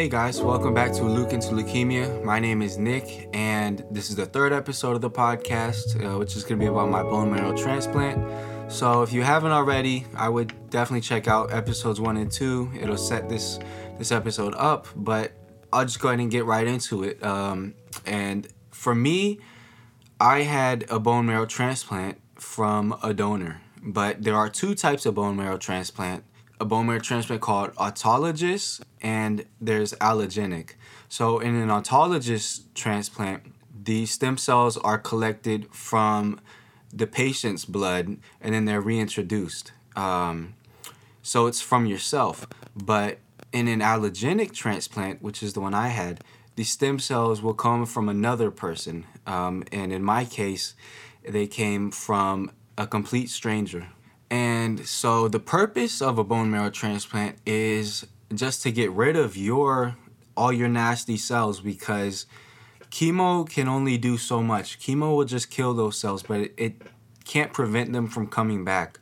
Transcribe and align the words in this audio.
Hey 0.00 0.08
guys, 0.08 0.40
welcome 0.40 0.72
back 0.72 0.92
to 0.92 1.02
Leuk 1.02 1.34
into 1.34 1.48
Leukemia. 1.48 2.24
My 2.24 2.40
name 2.40 2.62
is 2.62 2.78
Nick, 2.78 3.28
and 3.34 3.84
this 3.90 4.08
is 4.08 4.16
the 4.16 4.24
third 4.24 4.50
episode 4.50 4.92
of 4.92 5.02
the 5.02 5.10
podcast, 5.10 6.02
uh, 6.02 6.18
which 6.18 6.36
is 6.36 6.42
going 6.42 6.58
to 6.58 6.64
be 6.64 6.68
about 6.68 6.88
my 6.88 7.02
bone 7.02 7.30
marrow 7.30 7.54
transplant. 7.54 8.72
So, 8.72 9.02
if 9.02 9.12
you 9.12 9.22
haven't 9.22 9.50
already, 9.50 10.06
I 10.14 10.30
would 10.30 10.54
definitely 10.70 11.02
check 11.02 11.28
out 11.28 11.52
episodes 11.52 12.00
one 12.00 12.16
and 12.16 12.32
two. 12.32 12.70
It'll 12.80 12.96
set 12.96 13.28
this 13.28 13.58
this 13.98 14.10
episode 14.10 14.54
up, 14.56 14.86
but 14.96 15.32
I'll 15.70 15.84
just 15.84 16.00
go 16.00 16.08
ahead 16.08 16.20
and 16.20 16.30
get 16.30 16.46
right 16.46 16.66
into 16.66 17.04
it. 17.04 17.22
Um, 17.22 17.74
and 18.06 18.48
for 18.70 18.94
me, 18.94 19.38
I 20.18 20.44
had 20.44 20.86
a 20.88 20.98
bone 20.98 21.26
marrow 21.26 21.44
transplant 21.44 22.22
from 22.36 22.96
a 23.02 23.12
donor, 23.12 23.60
but 23.82 24.22
there 24.22 24.34
are 24.34 24.48
two 24.48 24.74
types 24.74 25.04
of 25.04 25.16
bone 25.16 25.36
marrow 25.36 25.58
transplant 25.58 26.24
a 26.60 26.64
bone 26.64 26.86
marrow 26.86 27.00
transplant 27.00 27.40
called 27.40 27.74
autologous 27.76 28.80
and 29.00 29.46
there's 29.60 29.94
allogenic. 29.94 30.72
So 31.08 31.38
in 31.38 31.56
an 31.56 31.68
autologous 31.68 32.62
transplant, 32.74 33.42
the 33.82 34.04
stem 34.06 34.36
cells 34.36 34.76
are 34.76 34.98
collected 34.98 35.66
from 35.72 36.38
the 36.92 37.06
patient's 37.06 37.64
blood 37.64 38.18
and 38.40 38.54
then 38.54 38.66
they're 38.66 38.80
reintroduced. 38.80 39.72
Um, 39.96 40.54
so 41.22 41.46
it's 41.46 41.62
from 41.62 41.86
yourself. 41.86 42.46
But 42.76 43.18
in 43.52 43.66
an 43.66 43.80
allogenic 43.80 44.52
transplant, 44.52 45.22
which 45.22 45.42
is 45.42 45.54
the 45.54 45.60
one 45.60 45.74
I 45.74 45.88
had, 45.88 46.22
the 46.56 46.64
stem 46.64 46.98
cells 46.98 47.40
will 47.40 47.54
come 47.54 47.86
from 47.86 48.08
another 48.08 48.50
person. 48.50 49.06
Um, 49.26 49.64
and 49.72 49.92
in 49.92 50.02
my 50.02 50.26
case, 50.26 50.74
they 51.26 51.46
came 51.46 51.90
from 51.90 52.50
a 52.76 52.86
complete 52.86 53.30
stranger. 53.30 53.88
And 54.30 54.86
so 54.86 55.26
the 55.28 55.40
purpose 55.40 56.00
of 56.00 56.18
a 56.18 56.24
bone 56.24 56.50
marrow 56.50 56.70
transplant 56.70 57.38
is 57.44 58.06
just 58.32 58.62
to 58.62 58.70
get 58.70 58.90
rid 58.92 59.16
of 59.16 59.36
your 59.36 59.96
all 60.36 60.52
your 60.52 60.68
nasty 60.68 61.16
cells 61.16 61.60
because 61.60 62.26
chemo 62.90 63.48
can 63.48 63.68
only 63.68 63.98
do 63.98 64.16
so 64.16 64.42
much. 64.42 64.78
Chemo 64.78 65.16
will 65.16 65.24
just 65.24 65.50
kill 65.50 65.74
those 65.74 65.98
cells, 65.98 66.22
but 66.22 66.40
it, 66.40 66.54
it 66.56 66.82
can't 67.24 67.52
prevent 67.52 67.92
them 67.92 68.06
from 68.08 68.26
coming 68.26 68.64
back. 68.64 69.00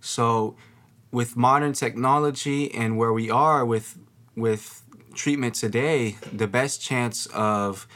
So 0.00 0.56
with 1.10 1.36
modern 1.36 1.72
technology 1.72 2.72
and 2.72 2.96
where 2.96 3.12
we 3.12 3.30
are 3.30 3.64
with 3.64 3.98
with 4.36 4.82
treatment 5.14 5.54
today, 5.54 6.16
the 6.30 6.46
best 6.46 6.82
chance 6.82 7.26
of 7.26 7.88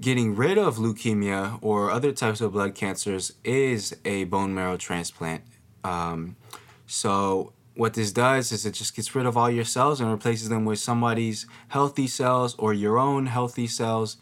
getting 0.00 0.34
rid 0.34 0.58
of 0.58 0.76
leukemia 0.76 1.58
or 1.62 1.90
other 1.90 2.12
types 2.12 2.40
of 2.40 2.52
blood 2.52 2.74
cancers 2.74 3.32
is 3.44 3.96
a 4.04 4.24
bone 4.24 4.54
marrow 4.54 4.76
transplant. 4.76 5.42
Um, 5.84 6.36
so 6.86 7.52
what 7.74 7.94
this 7.94 8.12
does 8.12 8.52
is 8.52 8.64
it 8.64 8.72
just 8.72 8.94
gets 8.94 9.14
rid 9.14 9.26
of 9.26 9.36
all 9.36 9.50
your 9.50 9.64
cells 9.64 10.00
and 10.00 10.10
replaces 10.10 10.48
them 10.48 10.64
with 10.64 10.78
somebody's 10.78 11.46
healthy 11.68 12.06
cells 12.06 12.54
or 12.58 12.72
your 12.72 12.98
own 12.98 13.26
healthy 13.26 13.66
cells. 13.66 14.16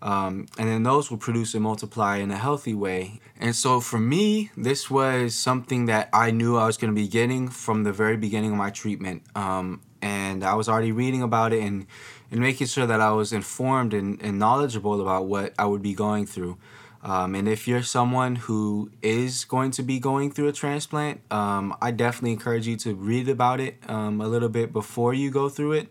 Um, 0.00 0.46
and 0.58 0.68
then 0.68 0.84
those 0.84 1.10
will 1.10 1.18
produce 1.18 1.54
and 1.54 1.62
multiply 1.62 2.18
in 2.18 2.30
a 2.30 2.36
healthy 2.36 2.74
way. 2.74 3.20
And 3.36 3.56
so 3.56 3.80
for 3.80 3.98
me, 3.98 4.50
this 4.56 4.88
was 4.88 5.34
something 5.34 5.86
that 5.86 6.08
I 6.12 6.30
knew 6.30 6.56
I 6.56 6.66
was 6.66 6.76
going 6.76 6.94
to 6.94 7.00
be 7.00 7.08
getting 7.08 7.48
from 7.48 7.82
the 7.82 7.92
very 7.92 8.16
beginning 8.16 8.52
of 8.52 8.58
my 8.58 8.70
treatment. 8.70 9.22
Um, 9.34 9.80
and 10.00 10.44
I 10.44 10.54
was 10.54 10.68
already 10.68 10.92
reading 10.92 11.22
about 11.22 11.52
it 11.52 11.64
and, 11.64 11.86
and 12.30 12.40
making 12.40 12.68
sure 12.68 12.86
that 12.86 13.00
I 13.00 13.10
was 13.10 13.32
informed 13.32 13.92
and, 13.92 14.22
and 14.22 14.38
knowledgeable 14.38 15.00
about 15.00 15.26
what 15.26 15.52
I 15.58 15.64
would 15.64 15.82
be 15.82 15.94
going 15.94 16.26
through. 16.26 16.58
Um, 17.02 17.34
and 17.34 17.48
if 17.48 17.68
you're 17.68 17.82
someone 17.82 18.36
who 18.36 18.90
is 19.02 19.44
going 19.44 19.70
to 19.72 19.82
be 19.82 20.00
going 20.00 20.32
through 20.32 20.48
a 20.48 20.52
transplant, 20.52 21.20
um, 21.32 21.76
I 21.80 21.90
definitely 21.92 22.32
encourage 22.32 22.66
you 22.66 22.76
to 22.78 22.94
read 22.94 23.28
about 23.28 23.60
it 23.60 23.76
um, 23.88 24.20
a 24.20 24.26
little 24.26 24.48
bit 24.48 24.72
before 24.72 25.14
you 25.14 25.30
go 25.30 25.48
through 25.48 25.72
it. 25.72 25.88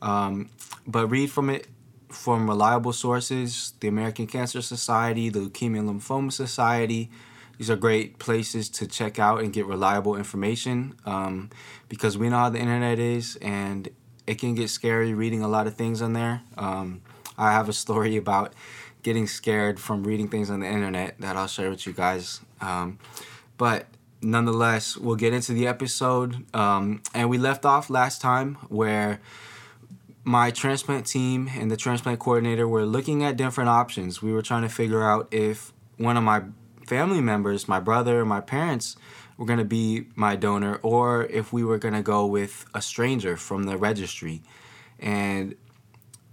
Um, 0.00 0.50
but 0.86 1.08
read 1.08 1.30
from 1.30 1.50
it 1.50 1.66
from 2.08 2.48
reliable 2.48 2.92
sources 2.92 3.72
the 3.80 3.88
American 3.88 4.26
Cancer 4.26 4.62
Society, 4.62 5.28
the 5.28 5.40
Leukemia 5.40 5.80
and 5.80 6.00
Lymphoma 6.00 6.32
Society. 6.32 7.10
These 7.58 7.70
are 7.70 7.76
great 7.76 8.18
places 8.18 8.68
to 8.70 8.86
check 8.86 9.18
out 9.18 9.40
and 9.40 9.52
get 9.52 9.66
reliable 9.66 10.16
information 10.16 10.94
um, 11.04 11.50
because 11.88 12.18
we 12.18 12.28
know 12.28 12.38
how 12.38 12.50
the 12.50 12.58
internet 12.58 12.98
is 12.98 13.36
and 13.36 13.88
it 14.26 14.38
can 14.38 14.54
get 14.54 14.70
scary 14.70 15.14
reading 15.14 15.42
a 15.42 15.48
lot 15.48 15.66
of 15.66 15.74
things 15.74 16.02
on 16.02 16.14
there. 16.14 16.42
Um, 16.56 17.02
I 17.36 17.52
have 17.52 17.68
a 17.68 17.72
story 17.72 18.16
about 18.16 18.54
getting 19.04 19.28
scared 19.28 19.78
from 19.78 20.02
reading 20.02 20.26
things 20.26 20.50
on 20.50 20.60
the 20.60 20.66
internet 20.66 21.20
that 21.20 21.36
I'll 21.36 21.46
share 21.46 21.70
with 21.70 21.86
you 21.86 21.92
guys. 21.92 22.40
Um, 22.60 22.98
but 23.56 23.86
nonetheless, 24.20 24.96
we'll 24.96 25.14
get 25.14 25.32
into 25.32 25.52
the 25.52 25.68
episode. 25.68 26.44
Um, 26.54 27.02
and 27.14 27.30
we 27.30 27.38
left 27.38 27.64
off 27.64 27.90
last 27.90 28.20
time 28.20 28.56
where 28.68 29.20
my 30.24 30.50
transplant 30.50 31.06
team 31.06 31.50
and 31.54 31.70
the 31.70 31.76
transplant 31.76 32.18
coordinator 32.18 32.66
were 32.66 32.86
looking 32.86 33.22
at 33.22 33.36
different 33.36 33.68
options. 33.68 34.22
We 34.22 34.32
were 34.32 34.42
trying 34.42 34.62
to 34.62 34.68
figure 34.70 35.04
out 35.04 35.28
if 35.30 35.72
one 35.98 36.16
of 36.16 36.24
my 36.24 36.42
family 36.86 37.20
members, 37.20 37.68
my 37.68 37.78
brother, 37.78 38.24
my 38.24 38.40
parents, 38.40 38.96
were 39.36 39.46
going 39.46 39.58
to 39.58 39.64
be 39.64 40.06
my 40.14 40.36
donor, 40.36 40.78
or 40.82 41.24
if 41.24 41.52
we 41.52 41.62
were 41.62 41.78
going 41.78 41.94
to 41.94 42.02
go 42.02 42.24
with 42.24 42.64
a 42.72 42.80
stranger 42.80 43.36
from 43.36 43.64
the 43.64 43.76
registry. 43.76 44.42
And 44.98 45.56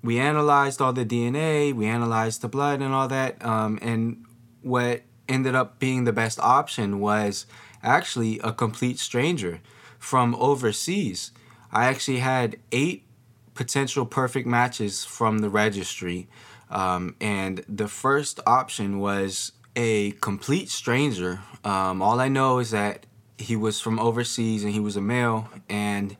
we 0.04 0.20
analyzed 0.20 0.82
all 0.82 0.94
the 0.94 1.06
DNA, 1.06 1.74
we 1.74 1.86
analyzed 1.86 2.42
the 2.42 2.48
blood 2.48 2.82
and 2.82 2.94
all 2.94 3.08
that, 3.08 3.44
um, 3.46 3.78
and 3.82 4.26
what 4.62 5.02
ended 5.28 5.56
up 5.56 5.80
being 5.80 6.04
the 6.04 6.14
best 6.14 6.40
option 6.40 7.00
was 7.00 7.46
actually 7.84 8.40
a 8.40 8.52
complete 8.52 9.00
stranger 9.00 9.62
from 10.00 10.36
overseas. 10.36 11.32
I 11.72 11.86
actually 11.86 12.20
had 12.20 12.58
eight 12.72 13.06
potential 13.54 14.06
perfect 14.06 14.48
matches 14.48 15.06
from 15.06 15.40
the 15.40 15.50
registry, 15.50 16.28
um, 16.70 17.16
and 17.22 17.64
the 17.68 17.88
first 17.88 18.40
option 18.46 19.00
was 19.00 19.52
a 19.76 20.12
complete 20.14 20.70
stranger. 20.70 21.42
Um, 21.64 22.02
all 22.02 22.20
I 22.20 22.28
know 22.28 22.60
is 22.60 22.72
that 22.72 23.06
he 23.38 23.56
was 23.56 23.80
from 23.80 24.00
overseas 24.00 24.64
and 24.64 24.74
he 24.74 24.80
was 24.80 24.96
a 24.96 25.02
male, 25.02 25.50
and 25.70 26.18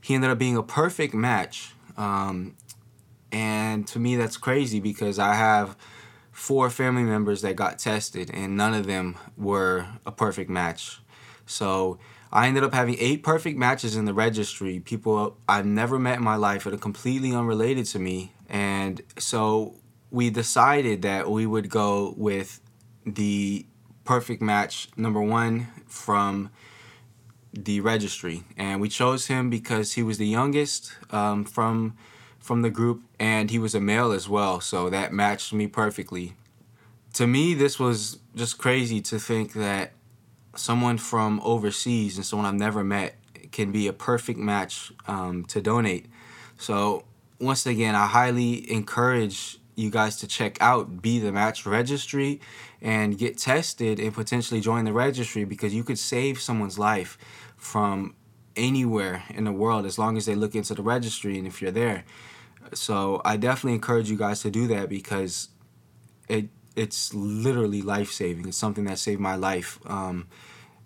he 0.00 0.14
ended 0.14 0.30
up 0.30 0.38
being 0.38 0.56
a 0.56 0.62
perfect 0.62 1.14
match. 1.14 1.74
Um, 1.96 2.56
and 3.32 3.86
to 3.88 3.98
me, 3.98 4.16
that's 4.16 4.36
crazy 4.36 4.80
because 4.80 5.18
I 5.18 5.34
have 5.34 5.76
four 6.32 6.70
family 6.70 7.02
members 7.02 7.42
that 7.42 7.56
got 7.56 7.78
tested, 7.78 8.30
and 8.32 8.56
none 8.56 8.74
of 8.74 8.86
them 8.86 9.16
were 9.36 9.86
a 10.06 10.12
perfect 10.12 10.48
match. 10.48 11.00
So 11.46 11.98
I 12.30 12.46
ended 12.46 12.62
up 12.62 12.74
having 12.74 12.96
eight 12.98 13.22
perfect 13.22 13.58
matches 13.58 13.96
in 13.96 14.04
the 14.04 14.14
registry. 14.14 14.80
People 14.80 15.38
I've 15.48 15.66
never 15.66 15.98
met 15.98 16.18
in 16.18 16.24
my 16.24 16.36
life 16.36 16.64
that 16.64 16.74
are 16.74 16.78
completely 16.78 17.34
unrelated 17.34 17.86
to 17.86 17.98
me. 17.98 18.32
And 18.48 19.02
so 19.18 19.76
we 20.10 20.30
decided 20.30 21.02
that 21.02 21.30
we 21.30 21.46
would 21.46 21.70
go 21.70 22.14
with 22.16 22.60
the 23.04 23.66
perfect 24.04 24.42
match 24.42 24.88
number 24.96 25.22
one 25.22 25.68
from 25.86 26.50
the 27.52 27.80
registry. 27.80 28.44
And 28.56 28.80
we 28.80 28.88
chose 28.88 29.26
him 29.26 29.48
because 29.48 29.94
he 29.94 30.02
was 30.02 30.18
the 30.18 30.26
youngest 30.26 30.92
um, 31.10 31.44
from 31.44 31.96
from 32.48 32.62
the 32.62 32.70
group, 32.70 33.02
and 33.20 33.50
he 33.50 33.58
was 33.58 33.74
a 33.74 33.80
male 33.80 34.10
as 34.10 34.26
well, 34.26 34.58
so 34.58 34.88
that 34.88 35.12
matched 35.12 35.52
me 35.52 35.66
perfectly. 35.66 36.34
To 37.12 37.26
me, 37.26 37.52
this 37.52 37.78
was 37.78 38.20
just 38.34 38.56
crazy 38.56 39.02
to 39.02 39.18
think 39.18 39.52
that 39.52 39.92
someone 40.56 40.96
from 40.96 41.42
overseas 41.44 42.16
and 42.16 42.24
someone 42.24 42.46
I've 42.46 42.54
never 42.54 42.82
met 42.82 43.16
can 43.52 43.70
be 43.70 43.86
a 43.86 43.92
perfect 43.92 44.38
match 44.38 44.90
um, 45.06 45.44
to 45.44 45.60
donate. 45.60 46.06
So, 46.56 47.04
once 47.38 47.66
again, 47.66 47.94
I 47.94 48.06
highly 48.06 48.70
encourage 48.72 49.58
you 49.76 49.90
guys 49.90 50.16
to 50.16 50.26
check 50.26 50.56
out 50.58 51.02
Be 51.02 51.18
the 51.18 51.32
Match 51.32 51.66
Registry 51.66 52.40
and 52.80 53.18
get 53.18 53.36
tested 53.36 54.00
and 54.00 54.14
potentially 54.14 54.62
join 54.62 54.86
the 54.86 54.94
registry 54.94 55.44
because 55.44 55.74
you 55.74 55.84
could 55.84 55.98
save 55.98 56.40
someone's 56.40 56.78
life 56.78 57.18
from 57.58 58.14
anywhere 58.56 59.24
in 59.34 59.44
the 59.44 59.52
world 59.52 59.84
as 59.84 59.98
long 59.98 60.16
as 60.16 60.24
they 60.24 60.34
look 60.34 60.54
into 60.54 60.74
the 60.74 60.82
registry 60.82 61.36
and 61.36 61.46
if 61.46 61.60
you're 61.60 61.70
there. 61.70 62.04
So 62.74 63.20
I 63.24 63.36
definitely 63.36 63.74
encourage 63.74 64.10
you 64.10 64.16
guys 64.16 64.40
to 64.42 64.50
do 64.50 64.66
that 64.68 64.88
because 64.88 65.48
it 66.28 66.48
it's 66.76 67.12
literally 67.12 67.82
life 67.82 68.10
saving. 68.12 68.46
It's 68.46 68.56
something 68.56 68.84
that 68.84 68.98
saved 68.98 69.20
my 69.20 69.34
life, 69.34 69.80
um, 69.86 70.28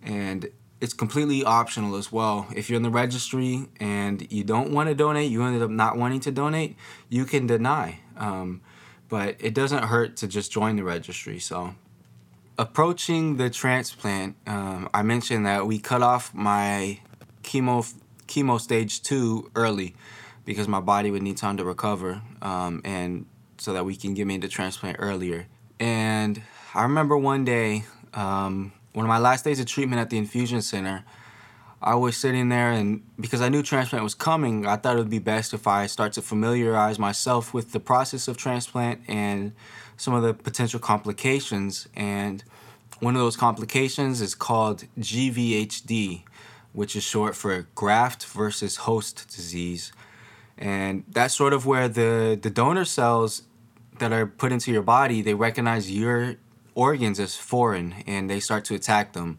and 0.03 0.49
it's 0.81 0.95
completely 0.95 1.45
optional 1.45 1.97
as 1.97 2.11
well. 2.11 2.49
If 2.57 2.69
you're 2.69 2.79
in 2.79 2.83
the 2.83 2.91
registry 2.91 3.69
and 3.79 4.27
you 4.33 4.43
don't 4.43 4.73
want 4.73 4.89
to 4.89 4.95
donate, 4.95 5.31
you 5.31 5.43
ended 5.45 5.63
up 5.63 5.71
not 5.71 5.97
wanting 5.97 6.21
to 6.21 6.33
donate, 6.33 6.77
you 7.09 7.25
can 7.25 7.47
deny. 7.47 8.01
Um, 8.17 8.63
but 9.09 9.37
it 9.39 9.55
doesn't 9.55 9.85
hurt 9.85 10.17
to 10.17 10.27
just 10.27 10.51
join 10.51 10.77
the 10.77 10.83
registry. 10.83 11.39
So, 11.39 11.75
approaching 12.59 13.37
the 13.37 13.51
transplant, 13.51 14.37
um, 14.47 14.89
I 14.95 15.03
mentioned 15.03 15.45
that 15.47 15.67
we 15.67 15.79
cut 15.79 16.03
off 16.03 16.35
my 16.35 17.01
chemo 17.43 17.93
chemo 18.27 18.59
stage 18.59 19.03
two 19.03 19.51
early 19.55 19.95
because 20.45 20.69
my 20.69 20.81
body 20.81 21.11
would 21.11 21.23
need 21.23 21.37
time 21.37 21.57
to 21.57 21.65
recover 21.65 22.21
um, 22.41 22.81
and 22.85 23.27
so 23.59 23.73
that 23.73 23.85
we 23.85 23.95
can 23.97 24.15
get 24.15 24.27
me 24.27 24.35
into 24.35 24.49
transplant 24.49 24.97
earlier. 24.99 25.47
And 25.79 26.43
I 26.75 26.83
remember 26.83 27.17
one 27.17 27.45
day, 27.45 27.85
um, 28.15 28.73
one 28.93 29.05
of 29.05 29.09
my 29.09 29.19
last 29.19 29.45
days 29.45 29.61
of 29.61 29.67
treatment 29.67 30.01
at 30.01 30.11
the 30.11 30.19
infusion 30.19 30.63
center, 30.63 31.05
I 31.81 31.97
was 31.97 32.17
sitting 32.17 32.49
there, 32.49 32.71
and 32.71 33.03
because 33.19 33.41
I 33.41 33.49
knew 33.49 33.63
transplant 33.63 34.05
was 34.05 34.15
coming, 34.15 34.67
I 34.67 34.77
thought 34.77 34.95
it 34.95 35.01
would 35.01 35.11
be 35.11 35.19
best 35.19 35.53
if 35.53 35.67
I 35.67 35.87
start 35.87 36.13
to 36.13 36.23
familiarize 36.23 36.97
myself 36.99 37.53
with 37.53 37.73
the 37.73 37.81
process 37.81 38.29
of 38.29 38.37
transplant 38.37 39.01
and 39.09 39.53
some 39.97 40.15
of 40.15 40.23
the 40.23 40.33
potential 40.33 40.79
complications. 40.79 41.89
And 41.97 42.45
one 43.01 43.17
of 43.17 43.21
those 43.21 43.37
complications 43.37 44.21
is 44.21 44.37
called 44.37 44.85
GVHD, 45.01 46.23
which 46.73 46.95
is 46.95 47.03
short 47.03 47.35
for 47.35 47.67
graft 47.75 48.27
versus 48.27 48.77
host 48.77 49.27
disease. 49.35 49.93
And 50.63 51.03
that's 51.09 51.35
sort 51.35 51.53
of 51.53 51.67
where 51.67 51.89
the, 51.89 52.39
the 52.41 52.49
donor 52.49 52.85
cells 52.85 53.43
that 53.99 54.13
are 54.13 54.27
put 54.27 54.53
into 54.53 54.71
your 54.71 54.83
body, 54.83 55.21
they 55.21 55.35
recognize 55.35 55.91
your 55.91 56.37
organs 56.77 57.19
as 57.19 57.37
foreign 57.37 57.97
and 58.07 58.31
they 58.31 58.39
start 58.39 58.65
to 58.67 58.75
attack 58.77 59.13
them. 59.13 59.39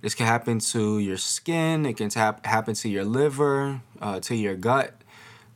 This 0.00 0.14
can 0.14 0.26
happen 0.26 0.60
to 0.60 0.98
your 0.98 1.18
skin, 1.18 1.84
it 1.84 1.98
can 1.98 2.08
tap, 2.08 2.46
happen 2.46 2.72
to 2.74 2.88
your 2.88 3.04
liver, 3.04 3.82
uh, 4.00 4.20
to 4.20 4.34
your 4.34 4.56
gut, 4.56 4.94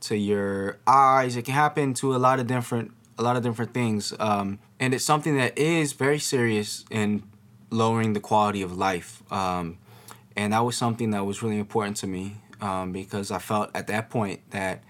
to 0.01 0.15
your 0.15 0.77
eyes. 0.85 1.35
It 1.35 1.45
can 1.45 1.55
happen 1.55 1.95
to 1.95 2.15
a 2.15 2.17
lot 2.17 2.39
of 2.39 2.45
different 2.45 2.91
a 3.17 3.23
lot 3.23 3.35
of 3.35 3.41
different 3.41 3.73
things. 3.73 4.13
Um, 4.19 4.59
and 4.79 4.93
it's 4.93 5.03
something 5.03 5.35
that 5.37 5.57
is 5.57 5.93
very 5.93 6.19
serious 6.19 6.85
in 6.91 7.23
lowering 7.71 8.13
the 8.13 8.19
quality 8.19 8.61
of 8.61 8.77
life. 8.77 9.23
Um, 9.31 9.79
and 10.35 10.53
that 10.53 10.63
was 10.63 10.77
something 10.77 11.09
that 11.09 11.25
was 11.25 11.41
really 11.41 11.57
important 11.57 11.97
to 11.97 12.07
me 12.07 12.35
um, 12.61 12.91
because 12.91 13.31
I 13.31 13.39
felt 13.39 13.71
at 13.73 13.87
that 13.87 14.11
point 14.11 14.41
that 14.51 14.83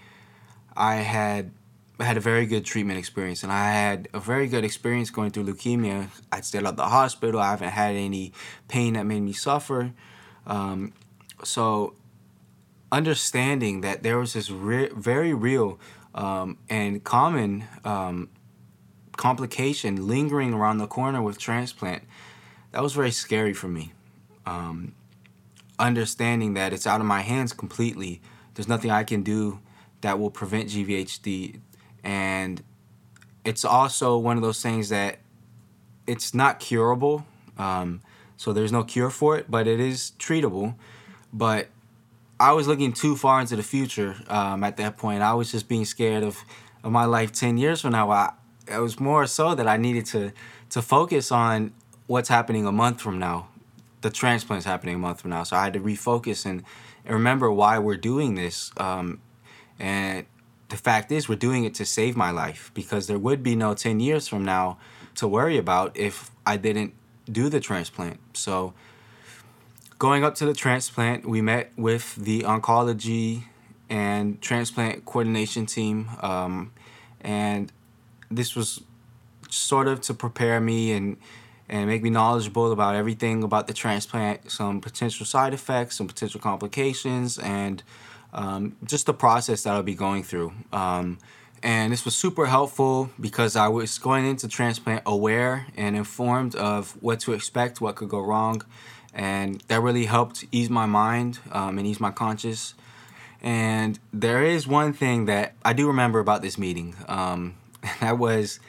I 0.77 0.97
had 0.97 1.51
had 1.99 2.15
a 2.15 2.19
very 2.19 2.45
good 2.45 2.63
treatment 2.63 2.99
experience 2.99 3.41
and 3.41 3.51
I 3.51 3.71
had 3.71 4.07
a 4.13 4.19
very 4.19 4.47
good 4.47 4.63
experience 4.63 5.09
going 5.09 5.31
through 5.31 5.45
leukemia. 5.45 6.09
I 6.31 6.41
stayed 6.41 6.63
at 6.63 6.77
the 6.77 6.85
hospital. 6.85 7.39
I 7.39 7.49
haven't 7.49 7.69
had 7.71 7.95
any 7.95 8.33
pain 8.67 8.93
that 8.93 9.05
made 9.05 9.21
me 9.21 9.33
suffer. 9.33 9.93
Um, 10.45 10.93
so 11.43 11.95
understanding 12.91 13.81
that 13.81 14.03
there 14.03 14.19
was 14.19 14.33
this 14.33 14.51
re- 14.51 14.91
very 14.95 15.33
real 15.33 15.79
um, 16.13 16.59
and 16.69 17.03
common 17.03 17.65
um, 17.83 18.29
complication 19.15 20.07
lingering 20.07 20.53
around 20.53 20.77
the 20.77 20.87
corner 20.87 21.21
with 21.23 21.39
transplant, 21.39 22.03
that 22.71 22.83
was 22.83 22.93
very 22.93 23.11
scary 23.11 23.53
for 23.53 23.67
me. 23.67 23.93
Um, 24.45 24.93
understanding 25.79 26.53
that 26.53 26.73
it's 26.73 26.85
out 26.85 27.01
of 27.01 27.07
my 27.07 27.21
hands 27.21 27.53
completely. 27.53 28.21
There's 28.53 28.67
nothing 28.67 28.91
I 28.91 29.03
can 29.03 29.23
do 29.23 29.59
that 30.01 30.19
will 30.19 30.31
prevent 30.31 30.69
GVHD. 30.69 31.59
And 32.03 32.63
it's 33.43 33.65
also 33.65 34.17
one 34.17 34.37
of 34.37 34.43
those 34.43 34.61
things 34.61 34.89
that 34.89 35.19
it's 36.05 36.33
not 36.33 36.59
curable. 36.59 37.25
Um, 37.57 38.01
so 38.37 38.53
there's 38.53 38.71
no 38.71 38.83
cure 38.83 39.09
for 39.09 39.37
it, 39.37 39.49
but 39.49 39.67
it 39.67 39.79
is 39.79 40.11
treatable. 40.19 40.75
But 41.33 41.67
I 42.39 42.51
was 42.53 42.67
looking 42.67 42.93
too 42.93 43.15
far 43.15 43.41
into 43.41 43.55
the 43.55 43.63
future 43.63 44.15
um, 44.27 44.63
at 44.63 44.77
that 44.77 44.97
point. 44.97 45.21
I 45.21 45.33
was 45.33 45.51
just 45.51 45.67
being 45.67 45.85
scared 45.85 46.23
of, 46.23 46.37
of 46.83 46.91
my 46.91 47.05
life 47.05 47.31
10 47.31 47.57
years 47.57 47.81
from 47.81 47.91
now. 47.91 48.11
I, 48.11 48.33
it 48.71 48.79
was 48.79 48.99
more 48.99 49.25
so 49.25 49.55
that 49.55 49.67
I 49.67 49.77
needed 49.77 50.05
to, 50.07 50.31
to 50.69 50.81
focus 50.81 51.31
on 51.31 51.73
what's 52.05 52.29
happening 52.29 52.65
a 52.65 52.71
month 52.71 53.01
from 53.01 53.17
now. 53.17 53.49
The 54.01 54.11
transplant's 54.11 54.65
happening 54.65 54.95
a 54.95 54.99
month 54.99 55.21
from 55.21 55.31
now. 55.31 55.43
So 55.43 55.55
I 55.55 55.63
had 55.63 55.73
to 55.73 55.79
refocus 55.79 56.45
and, 56.45 56.63
and 57.05 57.13
remember 57.15 57.51
why 57.51 57.79
we're 57.79 57.97
doing 57.97 58.35
this. 58.35 58.71
Um, 58.77 59.19
and 59.79 60.25
the 60.69 60.77
fact 60.77 61.11
is, 61.11 61.29
we're 61.29 61.35
doing 61.35 61.63
it 61.63 61.73
to 61.75 61.85
save 61.85 62.17
my 62.17 62.31
life 62.31 62.71
because 62.73 63.07
there 63.07 63.19
would 63.19 63.41
be 63.41 63.55
no 63.55 63.73
10 63.73 63.99
years 63.99 64.27
from 64.27 64.43
now 64.43 64.77
to 65.15 65.27
worry 65.27 65.57
about 65.57 65.95
if 65.95 66.31
I 66.45 66.57
didn't 66.57 66.93
do 67.31 67.49
the 67.49 67.59
transplant. 67.59 68.19
So, 68.33 68.73
going 69.97 70.23
up 70.23 70.35
to 70.35 70.45
the 70.45 70.53
transplant, 70.53 71.25
we 71.25 71.41
met 71.41 71.71
with 71.77 72.15
the 72.15 72.41
oncology 72.41 73.43
and 73.89 74.41
transplant 74.41 75.05
coordination 75.05 75.65
team. 75.65 76.09
Um, 76.21 76.73
and 77.21 77.71
this 78.29 78.55
was 78.55 78.81
sort 79.49 79.87
of 79.87 80.01
to 80.01 80.13
prepare 80.13 80.59
me 80.59 80.91
and 80.91 81.17
and 81.69 81.87
make 81.87 82.01
me 82.01 82.09
knowledgeable 82.09 82.71
about 82.71 82.95
everything 82.95 83.43
about 83.43 83.67
the 83.67 83.73
transplant, 83.73 84.49
some 84.49 84.79
potential 84.79 85.25
side 85.25 85.53
effects, 85.53 85.97
some 85.97 86.07
potential 86.07 86.39
complications, 86.39 87.37
and 87.37 87.83
um, 88.33 88.75
just 88.83 89.05
the 89.05 89.13
process 89.13 89.63
that 89.63 89.73
I'll 89.73 89.83
be 89.83 89.95
going 89.95 90.23
through. 90.23 90.53
Um, 90.71 91.17
and 91.63 91.91
this 91.91 92.05
was 92.05 92.15
super 92.15 92.45
helpful 92.45 93.09
because 93.19 93.55
I 93.55 93.67
was 93.67 93.97
going 93.97 94.25
into 94.25 94.47
transplant 94.47 95.03
aware 95.05 95.67
and 95.75 95.95
informed 95.95 96.55
of 96.55 96.91
what 97.01 97.19
to 97.21 97.33
expect, 97.33 97.81
what 97.81 97.95
could 97.95 98.09
go 98.09 98.21
wrong, 98.21 98.61
and 99.13 99.61
that 99.67 99.81
really 99.81 100.05
helped 100.05 100.45
ease 100.51 100.69
my 100.69 100.85
mind 100.85 101.39
um, 101.51 101.77
and 101.77 101.87
ease 101.87 101.99
my 101.99 102.11
conscience. 102.11 102.75
And 103.41 103.99
there 104.13 104.43
is 104.43 104.67
one 104.67 104.93
thing 104.93 105.25
that 105.25 105.53
I 105.65 105.73
do 105.73 105.87
remember 105.87 106.19
about 106.19 106.41
this 106.41 106.57
meeting. 106.57 106.95
Um, 107.07 107.55
that 108.01 108.17
was 108.19 108.59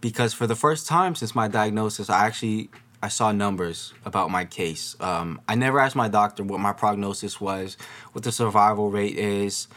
because 0.00 0.32
for 0.32 0.46
the 0.46 0.56
first 0.56 0.86
time 0.86 1.14
since 1.14 1.34
my 1.34 1.48
diagnosis, 1.48 2.08
I 2.08 2.26
actually 2.26 2.70
I 3.02 3.08
saw 3.08 3.32
numbers 3.32 3.94
about 4.04 4.30
my 4.30 4.44
case. 4.44 4.94
Um, 5.00 5.40
I 5.48 5.54
never 5.54 5.80
asked 5.80 5.96
my 5.96 6.08
doctor 6.08 6.42
what 6.42 6.60
my 6.60 6.72
prognosis 6.72 7.40
was, 7.40 7.76
what 8.12 8.24
the 8.24 8.32
survival 8.32 8.90
rate 8.90 9.16
is. 9.16 9.68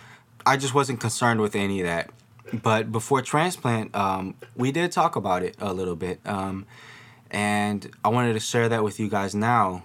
I 0.45 0.57
just 0.57 0.73
wasn't 0.73 0.99
concerned 0.99 1.39
with 1.39 1.55
any 1.55 1.79
of 1.79 1.87
that. 1.87 2.09
But 2.51 2.91
before 2.91 3.21
transplant, 3.21 3.95
um, 3.95 4.35
we 4.55 4.71
did 4.71 4.91
talk 4.91 5.15
about 5.15 5.41
it 5.41 5.55
a 5.59 5.73
little 5.73 5.95
bit. 5.95 6.19
Um, 6.25 6.65
and 7.31 7.89
I 8.03 8.09
wanted 8.09 8.33
to 8.33 8.39
share 8.39 8.69
that 8.69 8.83
with 8.83 8.99
you 8.99 9.09
guys 9.09 9.33
now. 9.33 9.83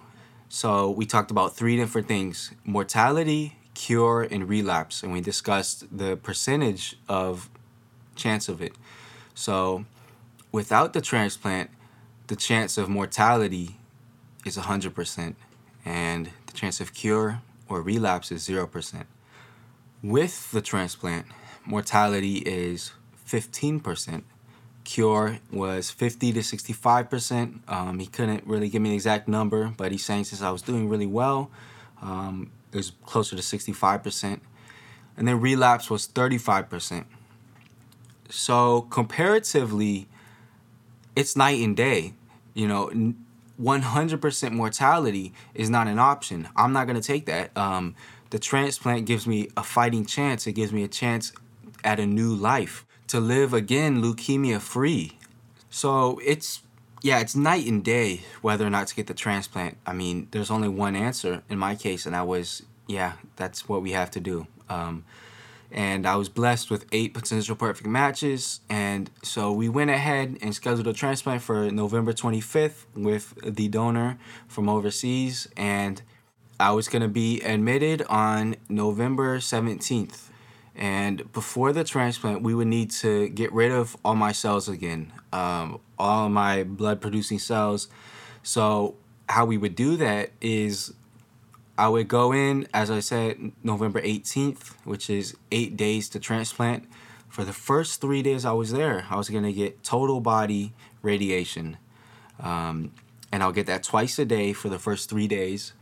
So 0.49 0.91
we 0.91 1.07
talked 1.07 1.31
about 1.31 1.57
three 1.57 1.77
different 1.77 2.09
things 2.09 2.53
mortality, 2.65 3.57
cure, 3.75 4.23
and 4.23 4.49
relapse. 4.49 5.03
And 5.03 5.13
we 5.13 5.21
discussed 5.21 5.97
the 5.97 6.17
percentage 6.17 6.97
of 7.09 7.49
chance 8.17 8.49
of 8.49 8.61
it. 8.61 8.73
So 9.35 9.85
without 10.51 10.93
the 10.93 11.01
transplant, 11.01 11.71
the 12.29 12.37
chance 12.37 12.77
of 12.79 12.89
mortality 12.89 13.77
is 14.45 14.57
100%, 14.57 15.35
and 15.85 16.31
the 16.47 16.53
chance 16.53 16.81
of 16.81 16.95
cure 16.95 17.41
or 17.69 17.83
relapse 17.83 18.31
is 18.31 18.47
0%. 18.47 19.05
With 20.03 20.51
the 20.53 20.61
transplant, 20.61 21.27
mortality 21.65 22.37
is 22.37 22.93
15%. 23.27 24.23
Cure 24.85 25.39
was 25.51 25.91
50 25.91 26.33
to 26.35 26.41
65%. 26.41 27.61
Um, 27.69 27.99
he 27.99 28.07
couldn't 28.07 28.47
really 28.47 28.69
give 28.69 28.81
me 28.81 28.91
an 28.91 28.95
exact 28.95 29.27
number, 29.27 29.73
but 29.77 29.91
he's 29.91 30.05
saying 30.05 30.25
since 30.25 30.41
I 30.41 30.51
was 30.51 30.63
doing 30.63 30.89
really 30.89 31.07
well, 31.07 31.51
um, 32.01 32.51
it 32.73 32.77
was 32.77 32.93
closer 33.05 33.37
to 33.37 33.43
65%. 33.43 34.41
And 35.17 35.27
then 35.27 35.41
relapse 35.41 35.91
was 35.91 36.07
35%. 36.07 37.05
So 38.31 38.83
comparatively, 38.83 40.09
it's 41.17 41.35
night 41.35 41.61
and 41.61 41.77
day. 41.77 42.15
You 42.59 42.67
know, 42.67 43.15
100% 43.63 44.53
mortality 44.53 45.33
is 45.55 45.71
not 45.71 45.87
an 45.87 46.01
option. 46.01 46.49
I'm 46.57 46.73
not 46.73 46.89
going 46.89 47.01
to 47.01 47.07
take 47.07 47.27
that. 47.27 47.57
Um, 47.57 47.95
the 48.31 48.41
transplant 48.41 49.07
gives 49.07 49.29
me 49.29 49.49
a 49.57 49.63
fighting 49.63 50.05
chance. 50.05 50.45
It 50.45 50.55
gives 50.55 50.73
me 50.73 50.83
a 50.83 50.89
chance 50.89 51.33
at 51.85 52.01
a 52.01 52.07
new 52.07 52.35
life 52.35 52.85
to 53.07 53.21
live 53.21 53.55
again 53.55 54.03
leukemia 54.03 54.61
free. 54.61 55.19
So 55.71 56.21
it's 56.25 56.63
yeah, 57.01 57.21
it's 57.21 57.37
night 57.37 57.65
and 57.67 57.85
day 57.85 58.23
whether 58.43 58.67
or 58.67 58.71
not 58.71 58.89
to 58.89 58.97
get 58.97 59.07
the 59.07 59.15
transplant. 59.15 59.77
I 59.87 59.93
mean, 59.93 60.27
there's 60.33 60.51
only 60.51 60.69
one 60.69 60.97
answer 60.97 61.45
in 61.49 61.59
my 61.59 61.77
case, 61.77 62.07
and 62.07 62.15
that 62.17 62.27
was 62.27 62.65
yeah, 62.89 63.13
that's 63.37 63.69
what 63.69 63.83
we 63.83 63.93
have 63.93 64.11
to 64.11 64.21
do. 64.21 64.49
Um, 64.69 65.05
and 65.71 66.07
I 66.07 66.17
was 66.17 66.29
blessed 66.29 66.71
with 66.71 66.87
eight 66.93 67.13
potential 67.13 67.55
perfect 67.55 67.87
matches. 67.87 68.61
And 68.71 69.11
so 69.23 69.53
we 69.53 69.69
went 69.69 69.91
ahead 69.91 70.39
and 70.41 70.55
scheduled 70.55 70.87
a 70.87 70.93
transplant 70.93 71.43
for 71.43 71.71
November 71.71 72.13
25th 72.13 72.87
with 72.95 73.35
the 73.45 73.69
donor 73.69 74.19
from 74.47 74.69
overseas. 74.69 75.49
And 75.57 76.01
I 76.59 76.73
was 76.73 76.89
going 76.89 77.03
to 77.03 77.09
be 77.09 77.41
admitted 77.43 78.03
on 78.09 78.57
November 78.69 79.39
17th. 79.39 80.29
And 80.75 81.31
before 81.33 81.73
the 81.73 81.85
transplant, 81.85 82.43
we 82.43 82.55
would 82.55 82.69
need 82.69 82.91
to 82.93 83.29
get 83.29 83.53
rid 83.53 83.73
of 83.73 83.97
all 84.05 84.15
my 84.15 84.33
cells 84.33 84.69
again, 84.69 85.13
um, 85.33 85.81
all 85.99 86.29
my 86.29 86.63
blood 86.63 87.01
producing 87.01 87.41
cells. 87.41 87.89
So, 88.45 88.95
how 89.29 89.45
we 89.45 89.59
would 89.59 89.75
do 89.75 89.97
that 89.97 90.31
is 90.41 90.95
I 91.79 91.89
would 91.89 92.09
go 92.09 92.33
in, 92.33 92.67
as 92.75 92.91
I 92.91 92.99
said, 92.99 93.53
November 93.63 94.03
18th, 94.03 94.75
which 94.85 95.09
is 95.09 95.37
eight 95.53 95.77
days 95.77 96.09
to 96.09 96.19
transplant. 96.19 96.89
For 97.29 97.45
the 97.45 97.53
first 97.53 98.01
three 98.01 98.21
days 98.21 98.45
I 98.45 98.51
was 98.51 98.73
there, 98.73 99.07
I 99.09 99.17
was 99.17 99.31
going 99.31 99.45
to 99.45 99.53
get 99.53 99.85
total 99.85 100.21
body 100.21 100.73
radiation. 101.03 101.77
Um, 102.41 102.91
and 103.31 103.45
I'll 103.45 103.53
get 103.53 103.67
that 103.67 103.85
twice 103.85 104.19
a 104.19 104.25
day 104.25 104.53
for 104.53 104.69
the 104.69 104.79
first 104.81 105.09
three 105.09 105.29
days. 105.29 105.73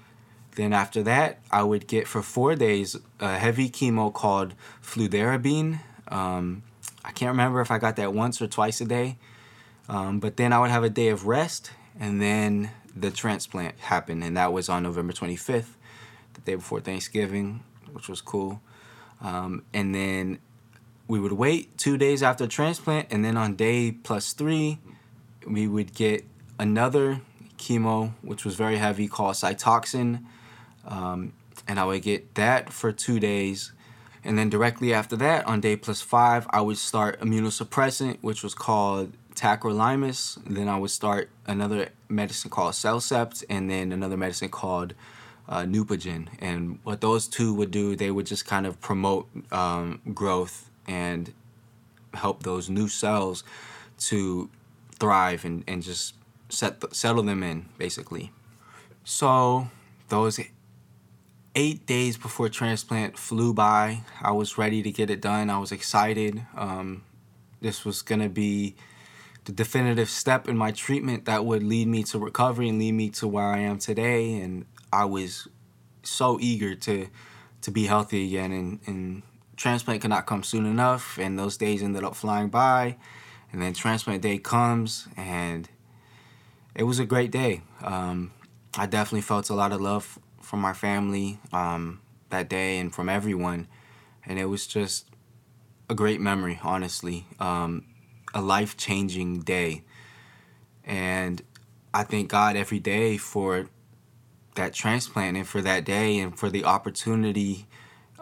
Then 0.56 0.74
after 0.74 1.02
that, 1.04 1.40
I 1.50 1.62
would 1.62 1.86
get 1.86 2.06
for 2.06 2.20
four 2.20 2.54
days 2.56 2.96
a 3.18 3.38
heavy 3.38 3.70
chemo 3.70 4.12
called 4.12 4.52
fludarabine. 4.82 5.80
Um, 6.08 6.62
I 7.06 7.12
can't 7.12 7.30
remember 7.30 7.62
if 7.62 7.70
I 7.70 7.78
got 7.78 7.96
that 7.96 8.12
once 8.12 8.42
or 8.42 8.46
twice 8.46 8.82
a 8.82 8.84
day. 8.84 9.16
Um, 9.88 10.20
but 10.20 10.36
then 10.36 10.52
I 10.52 10.58
would 10.58 10.70
have 10.70 10.84
a 10.84 10.90
day 10.90 11.08
of 11.08 11.26
rest, 11.26 11.70
and 11.98 12.20
then 12.20 12.70
the 12.94 13.10
transplant 13.10 13.78
happened, 13.78 14.24
and 14.24 14.36
that 14.36 14.52
was 14.52 14.68
on 14.68 14.82
November 14.82 15.14
25th. 15.14 15.75
The 16.36 16.40
day 16.42 16.54
before 16.54 16.80
Thanksgiving, 16.80 17.64
which 17.92 18.08
was 18.08 18.20
cool. 18.20 18.62
Um, 19.20 19.64
and 19.74 19.94
then 19.94 20.38
we 21.08 21.18
would 21.20 21.32
wait 21.32 21.76
two 21.76 21.98
days 21.98 22.22
after 22.22 22.46
transplant, 22.46 23.08
and 23.10 23.24
then 23.24 23.36
on 23.36 23.56
day 23.56 23.92
plus 23.92 24.32
three, 24.32 24.78
we 25.46 25.66
would 25.66 25.94
get 25.94 26.24
another 26.58 27.20
chemo, 27.58 28.12
which 28.22 28.44
was 28.44 28.54
very 28.54 28.76
heavy, 28.76 29.08
called 29.08 29.34
Cytoxan. 29.34 30.24
Um, 30.86 31.32
and 31.66 31.80
I 31.80 31.84
would 31.84 32.02
get 32.02 32.34
that 32.34 32.72
for 32.72 32.92
two 32.92 33.18
days. 33.18 33.72
And 34.24 34.38
then 34.38 34.50
directly 34.50 34.92
after 34.92 35.16
that, 35.16 35.46
on 35.46 35.60
day 35.60 35.76
plus 35.76 36.00
five, 36.00 36.46
I 36.50 36.60
would 36.60 36.78
start 36.78 37.20
immunosuppressant, 37.20 38.18
which 38.22 38.42
was 38.42 38.54
called 38.54 39.12
tacrolimus. 39.34 40.38
Then 40.44 40.68
I 40.68 40.78
would 40.78 40.90
start 40.90 41.30
another 41.46 41.90
medicine 42.08 42.50
called 42.50 42.74
CellCept, 42.74 43.44
and 43.48 43.70
then 43.70 43.92
another 43.92 44.16
medicine 44.16 44.48
called 44.48 44.94
uh. 45.48 46.28
And 46.40 46.78
what 46.82 47.00
those 47.00 47.28
two 47.28 47.54
would 47.54 47.70
do, 47.70 47.96
they 47.96 48.10
would 48.10 48.26
just 48.26 48.46
kind 48.46 48.66
of 48.66 48.80
promote 48.80 49.28
um, 49.52 50.00
growth 50.12 50.70
and 50.86 51.32
help 52.14 52.42
those 52.42 52.68
new 52.68 52.88
cells 52.88 53.44
to 53.98 54.50
thrive 54.98 55.44
and, 55.44 55.64
and 55.66 55.82
just 55.82 56.14
set 56.48 56.94
settle 56.94 57.22
them 57.22 57.42
in 57.42 57.66
basically. 57.78 58.32
So 59.04 59.68
those 60.08 60.40
eight 61.54 61.86
days 61.86 62.16
before 62.16 62.48
transplant 62.48 63.18
flew 63.18 63.54
by. 63.54 64.00
I 64.20 64.32
was 64.32 64.58
ready 64.58 64.82
to 64.82 64.90
get 64.90 65.10
it 65.10 65.20
done. 65.20 65.48
I 65.48 65.58
was 65.58 65.72
excited. 65.72 66.44
Um, 66.54 67.02
this 67.60 67.84
was 67.84 68.02
gonna 68.02 68.28
be 68.28 68.76
the 69.46 69.52
definitive 69.52 70.10
step 70.10 70.48
in 70.48 70.56
my 70.56 70.72
treatment 70.72 71.24
that 71.24 71.44
would 71.44 71.62
lead 71.62 71.88
me 71.88 72.02
to 72.04 72.18
recovery 72.18 72.68
and 72.68 72.78
lead 72.78 72.92
me 72.92 73.08
to 73.10 73.26
where 73.26 73.46
I 73.46 73.60
am 73.60 73.78
today. 73.78 74.38
And 74.40 74.66
I 74.92 75.04
was 75.04 75.48
so 76.02 76.38
eager 76.40 76.74
to 76.74 77.08
to 77.62 77.70
be 77.70 77.86
healthy 77.86 78.26
again. 78.26 78.52
And, 78.52 78.80
and 78.86 79.22
transplant 79.56 80.02
could 80.02 80.10
not 80.10 80.26
come 80.26 80.42
soon 80.42 80.66
enough. 80.66 81.18
And 81.18 81.38
those 81.38 81.56
days 81.56 81.82
ended 81.82 82.04
up 82.04 82.14
flying 82.14 82.48
by. 82.48 82.96
And 83.52 83.62
then 83.62 83.72
transplant 83.72 84.22
day 84.22 84.38
comes, 84.38 85.08
and 85.16 85.68
it 86.74 86.82
was 86.82 86.98
a 86.98 87.06
great 87.06 87.30
day. 87.30 87.62
Um, 87.82 88.32
I 88.76 88.86
definitely 88.86 89.22
felt 89.22 89.48
a 89.48 89.54
lot 89.54 89.72
of 89.72 89.80
love 89.80 90.18
from 90.42 90.60
my 90.60 90.72
family 90.72 91.38
um, 91.52 92.00
that 92.28 92.48
day 92.48 92.78
and 92.78 92.94
from 92.94 93.08
everyone, 93.08 93.68
and 94.26 94.38
it 94.38 94.46
was 94.46 94.66
just 94.66 95.08
a 95.88 95.94
great 95.94 96.20
memory. 96.20 96.60
Honestly, 96.62 97.26
um, 97.40 97.84
a 98.34 98.42
life 98.42 98.76
changing 98.76 99.40
day, 99.40 99.84
and 100.84 101.40
I 101.94 102.02
thank 102.02 102.28
God 102.28 102.56
every 102.56 102.80
day 102.80 103.16
for 103.16 103.70
that 104.56 104.72
transplant 104.72 105.36
and 105.36 105.46
for 105.46 105.62
that 105.62 105.84
day 105.84 106.18
and 106.18 106.38
for 106.38 106.50
the 106.50 106.64
opportunity 106.64 107.66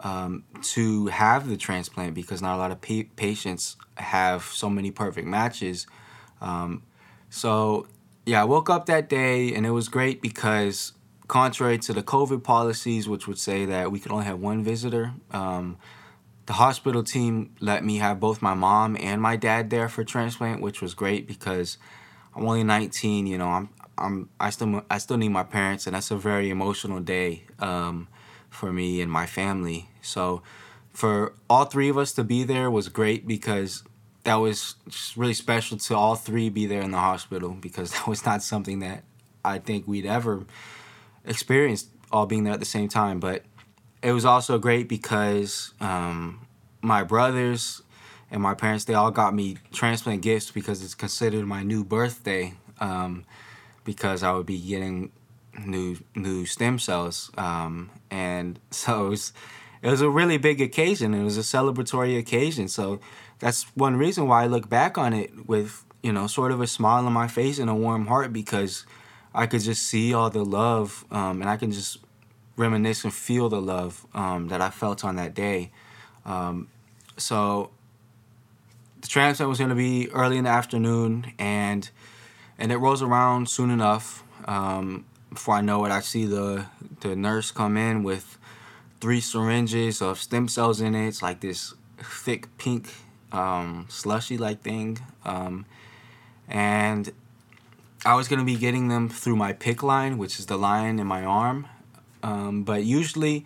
um, 0.03 0.43
to 0.61 1.07
have 1.07 1.47
the 1.47 1.57
transplant 1.57 2.13
because 2.13 2.41
not 2.41 2.55
a 2.55 2.57
lot 2.57 2.71
of 2.71 2.81
pa- 2.81 3.09
patients 3.15 3.77
have 3.97 4.43
so 4.43 4.69
many 4.69 4.91
perfect 4.91 5.27
matches. 5.27 5.87
Um, 6.41 6.83
so, 7.29 7.87
yeah, 8.25 8.41
I 8.41 8.45
woke 8.45 8.69
up 8.69 8.85
that 8.85 9.09
day 9.09 9.53
and 9.53 9.65
it 9.65 9.71
was 9.71 9.87
great 9.87 10.21
because, 10.21 10.93
contrary 11.27 11.77
to 11.79 11.93
the 11.93 12.03
COVID 12.03 12.43
policies, 12.43 13.09
which 13.09 13.27
would 13.27 13.39
say 13.39 13.65
that 13.65 13.91
we 13.91 13.99
could 13.99 14.11
only 14.11 14.25
have 14.25 14.39
one 14.39 14.63
visitor, 14.63 15.13
um, 15.31 15.77
the 16.45 16.53
hospital 16.53 17.03
team 17.03 17.55
let 17.59 17.83
me 17.83 17.97
have 17.97 18.19
both 18.19 18.41
my 18.41 18.53
mom 18.53 18.95
and 18.99 19.21
my 19.21 19.35
dad 19.35 19.69
there 19.69 19.89
for 19.89 20.03
transplant, 20.03 20.61
which 20.61 20.81
was 20.81 20.93
great 20.93 21.25
because 21.27 21.77
I'm 22.35 22.45
only 22.45 22.63
19. 22.63 23.25
You 23.25 23.37
know, 23.37 23.47
I'm 23.47 23.69
I'm 23.97 24.29
I 24.39 24.49
still 24.49 24.83
I 24.89 24.97
still 24.97 25.17
need 25.17 25.29
my 25.29 25.43
parents, 25.43 25.87
and 25.87 25.95
that's 25.95 26.11
a 26.11 26.17
very 26.17 26.49
emotional 26.49 26.99
day 26.99 27.43
um, 27.59 28.07
for 28.49 28.71
me 28.71 29.01
and 29.01 29.11
my 29.11 29.25
family. 29.25 29.89
So 30.01 30.41
for 30.91 31.33
all 31.49 31.65
three 31.65 31.89
of 31.89 31.97
us 31.97 32.13
to 32.13 32.23
be 32.23 32.43
there 32.43 32.71
was 32.71 32.87
great 32.89 33.27
because 33.27 33.83
that 34.23 34.35
was 34.35 34.75
really 35.15 35.33
special 35.33 35.77
to 35.77 35.95
all 35.95 36.15
three 36.15 36.49
be 36.49 36.65
there 36.65 36.81
in 36.81 36.91
the 36.91 36.97
hospital 36.97 37.49
because 37.59 37.91
that 37.93 38.07
was 38.07 38.25
not 38.25 38.41
something 38.41 38.79
that 38.79 39.03
I 39.43 39.59
think 39.59 39.87
we'd 39.87 40.05
ever 40.05 40.45
experienced 41.25 41.89
all 42.11 42.25
being 42.25 42.43
there 42.43 42.53
at 42.53 42.59
the 42.59 42.65
same 42.65 42.89
time. 42.89 43.19
But 43.19 43.43
it 44.01 44.11
was 44.11 44.25
also 44.25 44.57
great 44.57 44.87
because 44.87 45.73
um, 45.79 46.45
my 46.81 47.03
brothers 47.03 47.81
and 48.31 48.41
my 48.41 48.53
parents 48.53 48.85
they 48.85 48.93
all 48.93 49.11
got 49.11 49.33
me 49.33 49.57
transplant 49.71 50.21
gifts 50.21 50.51
because 50.51 50.83
it's 50.83 50.95
considered 50.95 51.45
my 51.45 51.63
new 51.63 51.83
birthday. 51.83 52.53
Um, 52.79 53.25
because 53.85 54.23
I 54.23 54.33
would 54.33 54.45
be 54.45 54.59
getting 54.59 55.11
new 55.65 55.97
new 56.15 56.45
stem 56.45 56.79
cells, 56.79 57.31
um, 57.37 57.89
and 58.11 58.59
so 58.71 59.07
it 59.07 59.09
was, 59.09 59.33
it 59.81 59.89
was 59.89 60.01
a 60.01 60.09
really 60.09 60.37
big 60.37 60.59
occasion. 60.59 61.13
It 61.13 61.23
was 61.23 61.37
a 61.37 61.41
celebratory 61.41 62.19
occasion. 62.19 62.67
So 62.67 62.99
that's 63.39 63.63
one 63.75 63.95
reason 63.95 64.27
why 64.27 64.43
I 64.43 64.47
look 64.47 64.67
back 64.67 64.97
on 64.97 65.13
it 65.13 65.47
with 65.47 65.85
you 66.03 66.11
know 66.11 66.27
sort 66.27 66.51
of 66.51 66.59
a 66.59 66.67
smile 66.67 67.05
on 67.05 67.13
my 67.13 67.27
face 67.29 67.59
and 67.59 67.69
a 67.69 67.75
warm 67.75 68.07
heart 68.07 68.33
because 68.33 68.85
I 69.33 69.47
could 69.47 69.61
just 69.61 69.83
see 69.83 70.13
all 70.13 70.29
the 70.29 70.43
love, 70.43 71.05
um, 71.11 71.41
and 71.41 71.49
I 71.49 71.55
can 71.55 71.71
just 71.71 71.99
reminisce 72.57 73.03
and 73.03 73.13
feel 73.13 73.49
the 73.49 73.61
love 73.61 74.05
um, 74.13 74.47
that 74.47 74.61
I 74.61 74.69
felt 74.69 75.03
on 75.03 75.17
that 75.17 75.33
day. 75.33 75.71
Um, 76.25 76.69
so 77.17 77.71
the 79.01 79.07
transplant 79.07 79.49
was 79.49 79.57
going 79.59 79.69
to 79.69 79.75
be 79.75 80.09
early 80.11 80.37
in 80.37 80.45
the 80.45 80.49
afternoon, 80.49 81.33
and 81.37 81.89
and 82.57 82.71
it 82.71 82.77
rolls 82.77 83.01
around 83.01 83.49
soon 83.49 83.69
enough. 83.69 84.23
Um, 84.45 85.05
before 85.29 85.55
I 85.55 85.61
know 85.61 85.85
it, 85.85 85.91
I 85.91 86.01
see 86.01 86.25
the 86.25 86.65
the 87.01 87.15
nurse 87.15 87.51
come 87.51 87.77
in 87.77 88.03
with 88.03 88.37
three 89.01 89.21
syringes 89.21 90.01
of 90.01 90.19
stem 90.19 90.47
cells 90.47 90.81
in 90.81 90.95
it. 90.95 91.07
It's 91.07 91.21
like 91.21 91.41
this 91.41 91.73
thick 91.97 92.47
pink 92.57 92.89
um, 93.31 93.85
slushy 93.89 94.37
like 94.37 94.61
thing, 94.61 94.99
um, 95.25 95.65
and 96.47 97.11
I 98.05 98.15
was 98.15 98.27
gonna 98.27 98.43
be 98.45 98.55
getting 98.55 98.87
them 98.87 99.09
through 99.09 99.35
my 99.35 99.53
PICC 99.53 99.83
line, 99.83 100.17
which 100.17 100.39
is 100.39 100.45
the 100.45 100.57
line 100.57 100.99
in 100.99 101.07
my 101.07 101.23
arm. 101.23 101.67
Um, 102.23 102.63
but 102.63 102.83
usually, 102.83 103.45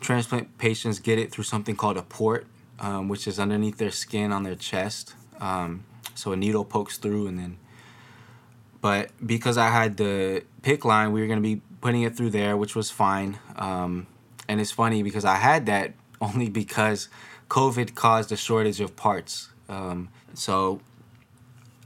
transplant 0.00 0.58
patients 0.58 0.98
get 0.98 1.18
it 1.18 1.30
through 1.30 1.44
something 1.44 1.76
called 1.76 1.96
a 1.96 2.02
port, 2.02 2.46
um, 2.80 3.08
which 3.08 3.26
is 3.26 3.38
underneath 3.38 3.78
their 3.78 3.90
skin 3.90 4.32
on 4.32 4.42
their 4.42 4.54
chest. 4.54 5.14
Um, 5.40 5.84
so 6.14 6.32
a 6.32 6.36
needle 6.36 6.64
pokes 6.64 6.98
through 6.98 7.28
and 7.28 7.38
then 7.38 7.58
but 8.80 9.10
because 9.24 9.58
I 9.58 9.70
had 9.70 9.96
the 9.96 10.44
PICC 10.62 10.84
line, 10.84 11.12
we 11.12 11.20
were 11.20 11.26
going 11.26 11.42
to 11.42 11.48
be 11.56 11.60
putting 11.80 12.02
it 12.02 12.16
through 12.16 12.30
there, 12.30 12.56
which 12.56 12.74
was 12.76 12.90
fine. 12.90 13.38
Um, 13.56 14.06
and 14.48 14.60
it's 14.60 14.70
funny 14.70 15.02
because 15.02 15.24
I 15.24 15.36
had 15.36 15.66
that 15.66 15.94
only 16.20 16.48
because 16.48 17.08
COVID 17.48 17.94
caused 17.94 18.32
a 18.32 18.36
shortage 18.36 18.80
of 18.80 18.96
parts. 18.96 19.50
Um, 19.68 20.08
so 20.34 20.80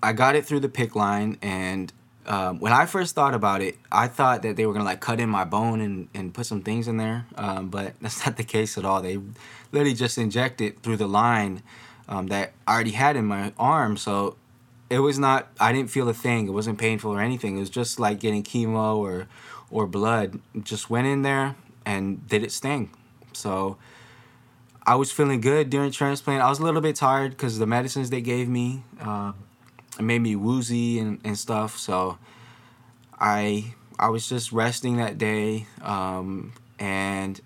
I 0.03 0.13
got 0.13 0.37
it 0.37 0.45
through 0.45 0.61
the 0.61 0.69
PICC 0.69 0.95
line. 0.95 1.39
And 1.43 1.93
um, 2.27 2.61
when 2.61 2.73
I 2.73 2.87
first 2.87 3.15
thought 3.15 3.35
about 3.35 3.63
it, 3.63 3.77
I 3.91 4.09
thought 4.09 4.43
that 4.43 4.57
they 4.57 4.67
were 4.67 4.75
to 4.75 4.83
like 4.83 5.01
cut 5.01 5.21
in 5.21 5.29
my 5.29 5.45
bone 5.45 5.81
and, 5.81 6.09
and 6.15 6.33
put 6.33 6.47
some 6.47 6.63
things 6.63 6.89
in 6.89 6.97
there. 6.97 7.27
Um, 7.37 7.69
but 7.69 7.95
that's 8.01 8.25
not 8.25 8.37
the 8.37 8.45
case 8.45 8.77
at 8.77 8.85
all. 8.85 9.03
They 9.03 9.19
literally 9.71 9.95
just 9.95 10.19
inject 10.19 10.61
it 10.61 10.81
through 10.83 10.97
the 10.97 11.09
line 11.09 11.63
um, 12.09 12.27
that 12.29 12.53
I 12.67 12.75
already 12.75 12.93
had 12.93 13.17
in 13.17 13.25
my 13.27 13.53
arm. 13.59 13.97
So 13.97 14.37
it 14.93 14.99
was 14.99 15.19
not 15.19 15.49
i 15.59 15.73
didn't 15.73 15.91
feel 15.91 16.09
a 16.09 16.15
thing. 16.15 16.47
It 16.47 16.55
wasn't 16.61 16.79
painful 16.79 17.11
or 17.13 17.21
anything. 17.21 17.57
It 17.57 17.61
was 17.61 17.71
just 17.71 17.99
like 17.99 18.21
getting 18.21 18.43
chemo 18.43 18.97
or 18.97 19.27
or 19.71 19.87
blood 19.87 20.41
just 20.63 20.91
went 20.91 21.07
in 21.07 21.23
there 21.23 21.57
and 21.87 22.29
did 22.29 22.43
it 22.45 22.53
sting 22.53 22.91
so 23.33 23.77
i 24.87 24.95
was 24.95 25.11
feeling 25.11 25.41
good 25.41 25.71
during 25.71 25.91
transplant. 25.91 26.43
I 26.43 26.49
was 26.49 26.59
a 26.59 26.63
little 26.63 26.81
bit 26.81 26.97
tired 26.97 27.31
because 27.33 27.59
the 27.59 27.67
medicines 27.67 28.11
they 28.11 28.21
gave 28.21 28.49
me 28.49 28.85
uh, 29.01 29.33
made 29.99 30.21
me 30.21 30.37
woozy 30.37 30.99
and, 30.99 31.21
and 31.25 31.37
stuff. 31.39 31.79
So 31.79 32.19
i 33.23 33.73
i 33.99 34.09
was 34.09 34.29
just 34.29 34.53
resting 34.53 34.97
that 34.97 35.17
day 35.17 35.67
um, 35.81 36.53
and 36.79 37.41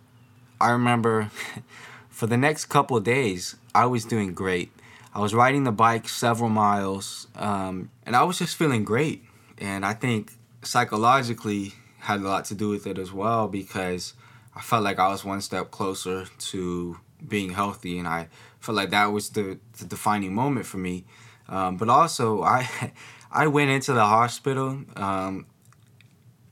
i 0.60 0.70
remember 0.70 1.30
for 2.08 2.26
the 2.26 2.36
next 2.36 2.64
couple 2.66 2.96
of 2.96 3.04
days 3.04 3.56
i 3.74 3.84
was 3.84 4.04
doing 4.04 4.32
great 4.32 4.72
I 5.16 5.18
was 5.18 5.32
riding 5.32 5.64
the 5.64 5.72
bike 5.72 6.10
several 6.10 6.50
miles, 6.50 7.26
um, 7.36 7.90
and 8.04 8.14
I 8.14 8.22
was 8.24 8.38
just 8.38 8.54
feeling 8.54 8.84
great. 8.84 9.24
And 9.56 9.82
I 9.82 9.94
think 9.94 10.30
psychologically 10.60 11.72
had 12.00 12.20
a 12.20 12.24
lot 12.24 12.44
to 12.46 12.54
do 12.54 12.68
with 12.68 12.86
it 12.86 12.98
as 12.98 13.14
well 13.14 13.48
because 13.48 14.12
I 14.54 14.60
felt 14.60 14.84
like 14.84 14.98
I 14.98 15.08
was 15.08 15.24
one 15.24 15.40
step 15.40 15.70
closer 15.70 16.26
to 16.50 16.98
being 17.26 17.48
healthy, 17.48 17.98
and 17.98 18.06
I 18.06 18.28
felt 18.60 18.76
like 18.76 18.90
that 18.90 19.06
was 19.06 19.30
the, 19.30 19.58
the 19.78 19.86
defining 19.86 20.34
moment 20.34 20.66
for 20.66 20.76
me. 20.76 21.06
Um, 21.48 21.78
but 21.78 21.88
also, 21.88 22.42
I 22.42 22.68
I 23.32 23.46
went 23.46 23.70
into 23.70 23.94
the 23.94 24.04
hospital 24.04 24.82
um, 24.96 25.46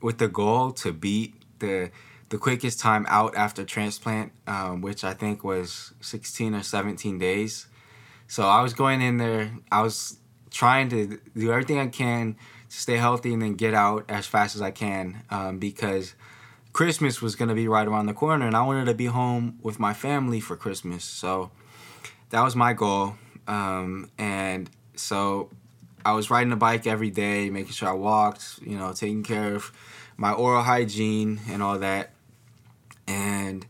with 0.01 0.17
the 0.17 0.27
goal 0.27 0.71
to 0.71 0.91
beat 0.91 1.35
the 1.59 1.91
the 2.29 2.39
quickest 2.39 2.79
time 2.79 3.05
out 3.09 3.35
after 3.35 3.63
transplant, 3.63 4.31
um, 4.47 4.81
which 4.81 5.03
I 5.03 5.13
think 5.13 5.43
was 5.43 5.93
16 6.01 6.55
or 6.55 6.63
17 6.63 7.19
days. 7.19 7.67
So 8.27 8.43
I 8.43 8.61
was 8.61 8.73
going 8.73 9.01
in 9.01 9.17
there. 9.17 9.51
I 9.71 9.81
was 9.81 10.17
trying 10.49 10.89
to 10.89 11.19
do 11.35 11.51
everything 11.51 11.79
I 11.79 11.87
can 11.87 12.35
to 12.69 12.77
stay 12.77 12.97
healthy 12.97 13.33
and 13.33 13.41
then 13.41 13.53
get 13.55 13.73
out 13.73 14.05
as 14.09 14.25
fast 14.25 14.55
as 14.55 14.61
I 14.61 14.71
can 14.71 15.23
um, 15.29 15.59
because 15.59 16.15
Christmas 16.73 17.21
was 17.21 17.35
gonna 17.35 17.55
be 17.55 17.67
right 17.67 17.87
around 17.87 18.07
the 18.07 18.13
corner, 18.13 18.45
and 18.45 18.55
I 18.55 18.61
wanted 18.63 18.85
to 18.85 18.93
be 18.93 19.05
home 19.05 19.59
with 19.61 19.79
my 19.79 19.93
family 19.93 20.39
for 20.41 20.57
Christmas. 20.57 21.05
So 21.05 21.51
that 22.31 22.41
was 22.41 22.55
my 22.55 22.73
goal, 22.73 23.15
um, 23.47 24.09
and 24.17 24.69
so 24.95 25.49
I 26.03 26.11
was 26.11 26.29
riding 26.29 26.51
a 26.51 26.57
bike 26.57 26.85
every 26.85 27.09
day, 27.09 27.49
making 27.49 27.71
sure 27.71 27.89
I 27.89 27.93
walked, 27.93 28.59
you 28.61 28.77
know, 28.77 28.93
taking 28.93 29.23
care 29.23 29.55
of 29.55 29.71
my 30.17 30.33
oral 30.33 30.63
hygiene 30.63 31.39
and 31.49 31.63
all 31.63 31.79
that. 31.79 32.11
And 33.07 33.65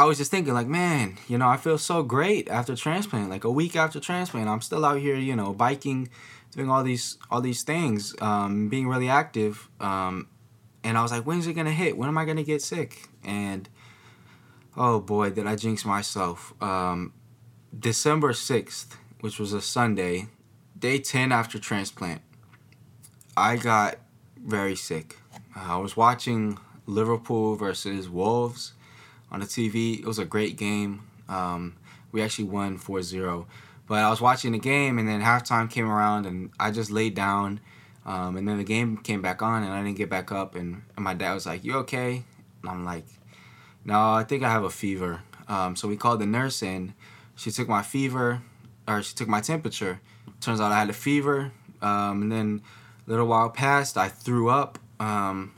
I 0.00 0.04
was 0.04 0.16
just 0.16 0.30
thinking, 0.30 0.54
like, 0.54 0.66
man, 0.66 1.18
you 1.28 1.36
know, 1.36 1.46
I 1.46 1.58
feel 1.58 1.76
so 1.76 2.02
great 2.02 2.48
after 2.48 2.74
transplant. 2.74 3.28
Like 3.28 3.44
a 3.44 3.50
week 3.50 3.76
after 3.76 4.00
transplant, 4.00 4.48
I'm 4.48 4.62
still 4.62 4.82
out 4.86 4.98
here, 4.98 5.14
you 5.14 5.36
know, 5.36 5.52
biking, 5.52 6.08
doing 6.52 6.70
all 6.70 6.82
these 6.82 7.18
all 7.30 7.42
these 7.42 7.62
things, 7.64 8.14
um, 8.22 8.70
being 8.70 8.88
really 8.88 9.10
active. 9.10 9.68
Um, 9.78 10.28
and 10.82 10.96
I 10.96 11.02
was 11.02 11.12
like, 11.12 11.24
when's 11.24 11.46
it 11.46 11.52
gonna 11.52 11.70
hit? 11.70 11.98
When 11.98 12.08
am 12.08 12.16
I 12.16 12.24
gonna 12.24 12.42
get 12.42 12.62
sick? 12.62 13.10
And 13.22 13.68
oh 14.74 15.00
boy, 15.00 15.28
did 15.28 15.46
I 15.46 15.54
jinx 15.54 15.84
myself. 15.84 16.54
Um, 16.62 17.12
December 17.78 18.32
sixth, 18.32 18.96
which 19.20 19.38
was 19.38 19.52
a 19.52 19.60
Sunday, 19.60 20.28
day 20.78 20.98
ten 20.98 21.30
after 21.30 21.58
transplant, 21.58 22.22
I 23.36 23.56
got 23.56 23.98
very 24.42 24.76
sick. 24.76 25.18
I 25.54 25.76
was 25.76 25.94
watching 25.94 26.56
Liverpool 26.86 27.54
versus 27.56 28.08
Wolves 28.08 28.72
on 29.30 29.40
the 29.40 29.46
TV. 29.46 30.00
It 30.00 30.06
was 30.06 30.18
a 30.18 30.24
great 30.24 30.56
game. 30.56 31.02
Um, 31.28 31.76
we 32.12 32.22
actually 32.22 32.44
won 32.44 32.78
4 32.78 33.02
0. 33.02 33.46
But 33.86 34.04
I 34.04 34.10
was 34.10 34.20
watching 34.20 34.52
the 34.52 34.58
game, 34.58 34.98
and 34.98 35.08
then 35.08 35.20
halftime 35.20 35.68
came 35.70 35.90
around, 35.90 36.26
and 36.26 36.50
I 36.60 36.70
just 36.70 36.90
laid 36.90 37.14
down. 37.14 37.60
Um, 38.06 38.36
and 38.36 38.46
then 38.48 38.58
the 38.58 38.64
game 38.64 38.96
came 38.96 39.20
back 39.20 39.42
on, 39.42 39.62
and 39.62 39.72
I 39.72 39.82
didn't 39.82 39.96
get 39.96 40.08
back 40.08 40.32
up. 40.32 40.54
And, 40.54 40.82
and 40.96 41.04
my 41.04 41.14
dad 41.14 41.34
was 41.34 41.46
like, 41.46 41.64
You 41.64 41.74
okay? 41.78 42.24
And 42.62 42.70
I'm 42.70 42.84
like, 42.84 43.04
No, 43.84 44.12
I 44.12 44.24
think 44.24 44.42
I 44.42 44.50
have 44.50 44.64
a 44.64 44.70
fever. 44.70 45.22
Um, 45.48 45.74
so 45.74 45.88
we 45.88 45.96
called 45.96 46.20
the 46.20 46.26
nurse 46.26 46.62
in. 46.62 46.94
She 47.34 47.50
took 47.50 47.68
my 47.68 47.82
fever, 47.82 48.42
or 48.86 49.02
she 49.02 49.14
took 49.14 49.28
my 49.28 49.40
temperature. 49.40 50.00
Turns 50.40 50.60
out 50.60 50.72
I 50.72 50.78
had 50.78 50.90
a 50.90 50.94
fever. 50.94 51.52
Um, 51.82 52.22
and 52.22 52.32
then 52.32 52.62
a 53.06 53.10
little 53.10 53.26
while 53.26 53.50
passed, 53.50 53.96
I 53.96 54.08
threw 54.08 54.48
up. 54.50 54.78
Um, 55.00 55.52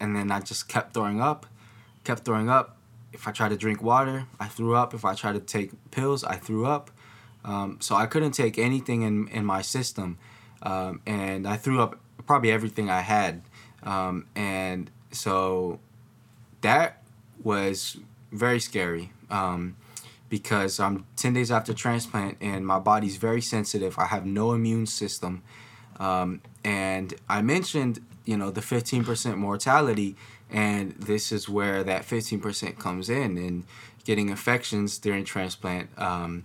and 0.00 0.16
then 0.16 0.30
I 0.30 0.40
just 0.40 0.68
kept 0.68 0.94
throwing 0.94 1.20
up, 1.20 1.46
kept 2.04 2.24
throwing 2.24 2.48
up. 2.48 2.73
If 3.14 3.28
I 3.28 3.32
tried 3.32 3.50
to 3.50 3.56
drink 3.56 3.82
water, 3.82 4.26
I 4.40 4.48
threw 4.48 4.74
up. 4.74 4.92
If 4.92 5.04
I 5.04 5.14
tried 5.14 5.34
to 5.34 5.40
take 5.40 5.70
pills, 5.90 6.24
I 6.24 6.36
threw 6.36 6.66
up. 6.66 6.90
Um, 7.44 7.78
so 7.80 7.94
I 7.94 8.06
couldn't 8.06 8.32
take 8.32 8.58
anything 8.58 9.02
in, 9.02 9.28
in 9.28 9.44
my 9.44 9.62
system. 9.62 10.18
Um, 10.62 11.00
and 11.06 11.46
I 11.46 11.56
threw 11.56 11.80
up 11.80 12.00
probably 12.26 12.50
everything 12.50 12.90
I 12.90 13.00
had. 13.00 13.42
Um, 13.82 14.26
and 14.34 14.90
so 15.12 15.78
that 16.62 17.02
was 17.42 17.98
very 18.32 18.58
scary 18.60 19.12
um, 19.30 19.76
because 20.28 20.80
I'm 20.80 21.06
10 21.16 21.34
days 21.34 21.50
after 21.50 21.72
transplant 21.72 22.38
and 22.40 22.66
my 22.66 22.78
body's 22.78 23.16
very 23.16 23.42
sensitive. 23.42 23.98
I 23.98 24.06
have 24.06 24.26
no 24.26 24.52
immune 24.52 24.86
system. 24.86 25.42
Um, 26.00 26.40
and 26.64 27.14
I 27.28 27.42
mentioned 27.42 28.00
you 28.24 28.36
know 28.36 28.50
the 28.50 28.60
15% 28.60 29.36
mortality 29.36 30.16
and 30.50 30.92
this 30.92 31.32
is 31.32 31.48
where 31.48 31.82
that 31.84 32.02
15% 32.02 32.78
comes 32.78 33.08
in 33.08 33.36
and 33.36 33.64
getting 34.04 34.28
infections 34.28 34.98
during 34.98 35.24
transplant 35.24 35.90
um, 35.98 36.44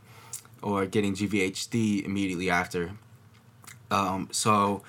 or 0.61 0.85
getting 0.85 1.13
GVHD 1.13 2.05
immediately 2.05 2.49
after. 2.49 2.91
Um, 3.91 4.29
so 4.31 4.83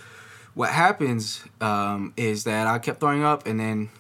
what 0.55 0.71
happens 0.71 1.45
um, 1.61 2.13
is 2.17 2.45
that 2.45 2.67
I 2.67 2.79
kept 2.79 3.01
throwing 3.01 3.25
up 3.25 3.47
and 3.47 3.59
then 3.59 3.91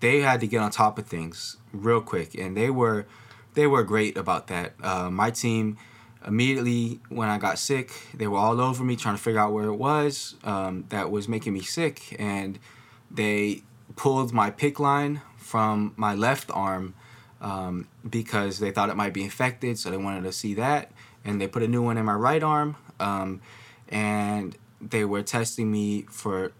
they 0.00 0.20
had 0.20 0.40
to 0.40 0.46
get 0.46 0.60
on 0.60 0.70
top 0.70 0.98
of 0.98 1.06
things 1.06 1.56
real 1.72 2.00
quick 2.00 2.34
and 2.34 2.56
they 2.56 2.70
were 2.70 3.06
they 3.54 3.66
were 3.66 3.82
great 3.82 4.16
about 4.16 4.46
that. 4.46 4.74
Uh, 4.82 5.10
my 5.10 5.30
team 5.30 5.76
immediately 6.26 7.00
when 7.08 7.28
I 7.28 7.38
got 7.38 7.58
sick, 7.58 7.90
they 8.14 8.26
were 8.26 8.38
all 8.38 8.60
over 8.60 8.84
me 8.84 8.96
trying 8.96 9.16
to 9.16 9.22
figure 9.22 9.40
out 9.40 9.52
where 9.52 9.66
it 9.66 9.76
was 9.76 10.36
um, 10.44 10.84
that 10.90 11.10
was 11.10 11.28
making 11.28 11.52
me 11.52 11.60
sick, 11.60 12.16
and 12.18 12.58
they 13.10 13.62
pulled 14.00 14.32
my 14.32 14.50
PICC 14.50 14.78
line 14.78 15.20
from 15.36 15.92
my 15.94 16.14
left 16.14 16.50
arm 16.54 16.94
um, 17.42 17.86
because 18.08 18.58
they 18.58 18.70
thought 18.70 18.88
it 18.88 18.96
might 18.96 19.12
be 19.12 19.22
infected, 19.22 19.78
so 19.78 19.90
they 19.90 19.98
wanted 19.98 20.22
to 20.22 20.32
see 20.32 20.54
that, 20.54 20.90
and 21.22 21.38
they 21.38 21.46
put 21.46 21.62
a 21.62 21.68
new 21.68 21.82
one 21.82 21.98
in 21.98 22.06
my 22.06 22.14
right 22.14 22.42
arm, 22.42 22.76
um, 22.98 23.42
and 23.90 24.56
they 24.80 25.04
were 25.04 25.22
testing 25.22 25.70
me 25.70 26.06
for 26.10 26.52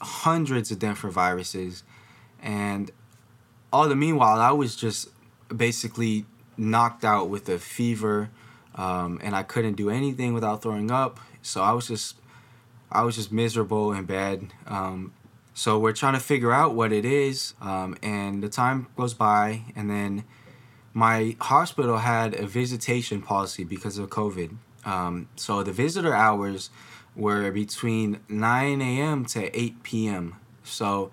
hundreds 0.00 0.70
of 0.70 0.78
different 0.78 1.12
viruses, 1.12 1.82
and 2.42 2.90
all 3.70 3.86
the 3.90 3.94
meanwhile 3.94 4.40
I 4.40 4.52
was 4.52 4.74
just 4.74 5.10
basically 5.54 6.24
knocked 6.56 7.04
out 7.04 7.28
with 7.28 7.46
a 7.50 7.58
fever 7.58 8.30
um, 8.74 9.20
and 9.22 9.36
I 9.36 9.42
couldn't 9.42 9.74
do 9.74 9.90
anything 9.90 10.32
without 10.32 10.62
throwing 10.62 10.90
up. 10.90 11.20
So 11.42 11.62
I 11.62 11.72
was 11.72 11.88
just, 11.88 12.16
I 12.90 13.02
was 13.02 13.16
just 13.16 13.30
miserable 13.30 13.92
and 13.92 14.06
bad. 14.06 14.46
Um, 14.66 15.12
so 15.56 15.78
we're 15.78 15.94
trying 15.94 16.12
to 16.12 16.20
figure 16.20 16.52
out 16.52 16.74
what 16.74 16.92
it 16.92 17.06
is, 17.06 17.54
um, 17.62 17.96
and 18.02 18.42
the 18.42 18.48
time 18.50 18.88
goes 18.94 19.14
by, 19.14 19.62
and 19.74 19.88
then 19.88 20.22
my 20.92 21.34
hospital 21.40 21.96
had 21.96 22.34
a 22.34 22.46
visitation 22.46 23.22
policy 23.22 23.64
because 23.64 23.96
of 23.96 24.10
COVID. 24.10 24.54
Um, 24.84 25.30
so 25.34 25.62
the 25.62 25.72
visitor 25.72 26.12
hours 26.12 26.68
were 27.16 27.50
between 27.50 28.20
9 28.28 28.82
a.m. 28.82 29.24
to 29.24 29.58
8 29.58 29.82
p.m. 29.82 30.36
So 30.62 31.10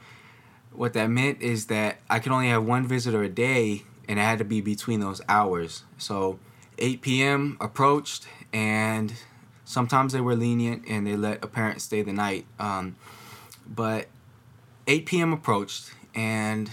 what 0.73 0.91
that 0.91 1.07
meant 1.07 1.41
is 1.41 1.67
that 1.67 1.99
I 2.09 2.19
could 2.19 2.33
only 2.33 2.49
have 2.49 2.65
one 2.65 2.85
visitor 2.85 3.23
a 3.23 3.29
day, 3.29 3.83
and 4.09 4.19
it 4.19 4.23
had 4.23 4.39
to 4.39 4.45
be 4.45 4.59
between 4.59 4.99
those 4.99 5.21
hours. 5.29 5.83
So 5.97 6.37
8 6.79 7.01
p.m. 7.01 7.55
approached, 7.61 8.27
and 8.51 9.13
sometimes 9.63 10.11
they 10.11 10.19
were 10.19 10.35
lenient 10.35 10.83
and 10.89 11.07
they 11.07 11.15
let 11.15 11.41
a 11.41 11.47
parent 11.47 11.81
stay 11.81 12.01
the 12.01 12.11
night. 12.11 12.45
Um, 12.59 12.97
but 13.65 14.07
8 14.87 15.05
p.m. 15.05 15.33
approached, 15.33 15.93
and 16.13 16.69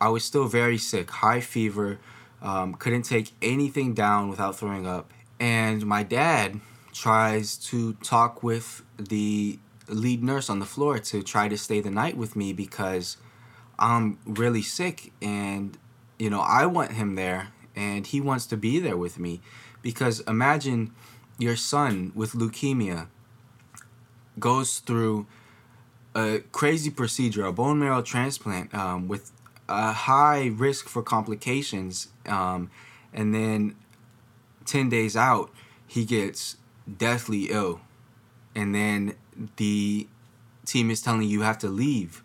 I 0.00 0.08
was 0.08 0.24
still 0.24 0.46
very 0.46 0.78
sick, 0.78 1.10
high 1.10 1.40
fever, 1.40 1.98
um, 2.42 2.74
couldn't 2.74 3.02
take 3.02 3.32
anything 3.40 3.94
down 3.94 4.28
without 4.28 4.56
throwing 4.56 4.86
up. 4.86 5.12
And 5.40 5.86
my 5.86 6.02
dad 6.02 6.60
tries 6.92 7.56
to 7.56 7.94
talk 7.94 8.42
with 8.42 8.82
the 8.98 9.58
lead 9.88 10.22
nurse 10.22 10.48
on 10.48 10.58
the 10.58 10.66
floor 10.66 10.98
to 10.98 11.22
try 11.22 11.48
to 11.48 11.58
stay 11.58 11.80
the 11.80 11.90
night 11.90 12.16
with 12.16 12.36
me 12.36 12.52
because 12.52 13.16
I'm 13.78 14.18
really 14.24 14.62
sick 14.62 15.12
and 15.20 15.76
you 16.18 16.30
know 16.30 16.40
I 16.40 16.66
want 16.66 16.92
him 16.92 17.16
there 17.16 17.48
and 17.74 18.06
he 18.06 18.20
wants 18.20 18.46
to 18.46 18.56
be 18.56 18.78
there 18.78 18.96
with 18.96 19.18
me 19.18 19.40
because 19.82 20.20
imagine 20.20 20.92
your 21.38 21.56
son 21.56 22.12
with 22.14 22.32
leukemia 22.32 23.08
goes 24.38 24.78
through 24.78 25.26
a 26.14 26.40
crazy 26.52 26.90
procedure, 26.90 27.44
a 27.44 27.52
bone 27.52 27.78
marrow 27.78 28.02
transplant 28.02 28.74
um, 28.74 29.08
with 29.08 29.32
a 29.68 29.92
high 29.92 30.46
risk 30.54 30.88
for 30.88 31.02
complications, 31.02 32.08
um, 32.26 32.70
and 33.12 33.34
then 33.34 33.74
10 34.66 34.88
days 34.88 35.16
out, 35.16 35.50
he 35.86 36.04
gets 36.04 36.56
deathly 36.98 37.50
ill. 37.50 37.80
And 38.54 38.74
then 38.74 39.14
the 39.56 40.06
team 40.64 40.90
is 40.90 41.02
telling 41.02 41.22
you 41.22 41.28
you 41.28 41.42
have 41.42 41.58
to 41.58 41.68
leave 41.68 42.22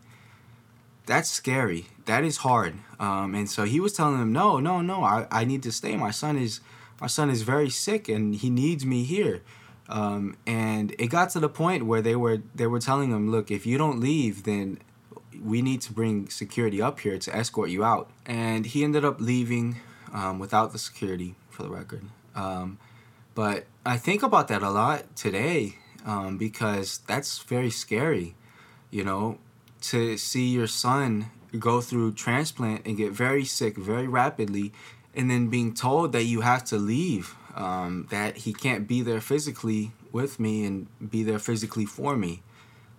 that's 1.09 1.31
scary. 1.31 1.87
That 2.05 2.23
is 2.23 2.37
hard. 2.37 2.75
Um, 2.99 3.33
and 3.33 3.49
so 3.49 3.63
he 3.63 3.79
was 3.79 3.93
telling 3.93 4.21
him, 4.21 4.31
no, 4.31 4.59
no, 4.59 4.79
no, 4.81 5.03
I, 5.03 5.25
I 5.31 5.43
need 5.43 5.63
to 5.63 5.71
stay. 5.71 5.97
My 5.97 6.11
son 6.11 6.37
is 6.37 6.61
my 7.01 7.07
son 7.07 7.31
is 7.31 7.41
very 7.41 7.69
sick 7.69 8.07
and 8.07 8.35
he 8.35 8.49
needs 8.49 8.85
me 8.85 9.03
here. 9.03 9.41
Um, 9.89 10.37
and 10.45 10.95
it 10.99 11.07
got 11.07 11.31
to 11.31 11.39
the 11.39 11.49
point 11.49 11.85
where 11.85 12.01
they 12.01 12.15
were 12.15 12.41
they 12.53 12.67
were 12.67 12.79
telling 12.79 13.11
him, 13.11 13.31
look, 13.31 13.49
if 13.49 13.65
you 13.65 13.77
don't 13.77 13.99
leave, 13.99 14.43
then 14.43 14.79
we 15.41 15.61
need 15.61 15.81
to 15.81 15.93
bring 15.93 16.29
security 16.29 16.81
up 16.81 16.99
here 16.99 17.17
to 17.17 17.35
escort 17.35 17.69
you 17.69 17.83
out. 17.83 18.09
And 18.25 18.65
he 18.65 18.83
ended 18.83 19.03
up 19.03 19.19
leaving 19.19 19.77
um, 20.13 20.39
without 20.39 20.71
the 20.71 20.79
security, 20.79 21.35
for 21.49 21.63
the 21.63 21.69
record. 21.69 22.03
Um, 22.35 22.77
but 23.35 23.65
I 23.85 23.97
think 23.97 24.21
about 24.21 24.47
that 24.49 24.61
a 24.61 24.69
lot 24.69 25.15
today 25.15 25.77
um, 26.05 26.37
because 26.37 26.99
that's 27.07 27.39
very 27.39 27.69
scary. 27.71 28.35
You 28.91 29.03
know, 29.03 29.39
to 29.81 30.17
see 30.17 30.49
your 30.49 30.67
son 30.67 31.31
go 31.57 31.81
through 31.81 32.13
transplant 32.13 32.85
and 32.85 32.95
get 32.95 33.11
very 33.11 33.45
sick 33.45 33.75
very 33.75 34.07
rapidly 34.07 34.71
and 35.15 35.31
then 35.31 35.47
being 35.47 35.73
told 35.73 36.11
that 36.11 36.23
you 36.23 36.41
have 36.41 36.63
to 36.65 36.77
leave 36.77 37.35
um, 37.55 38.07
that 38.09 38.37
he 38.37 38.53
can't 38.53 38.87
be 38.87 39.01
there 39.01 39.21
physically 39.21 39.91
with 40.11 40.39
me 40.39 40.65
and 40.65 40.87
be 41.11 41.23
there 41.23 41.39
physically 41.39 41.85
for 41.85 42.15
me. 42.15 42.41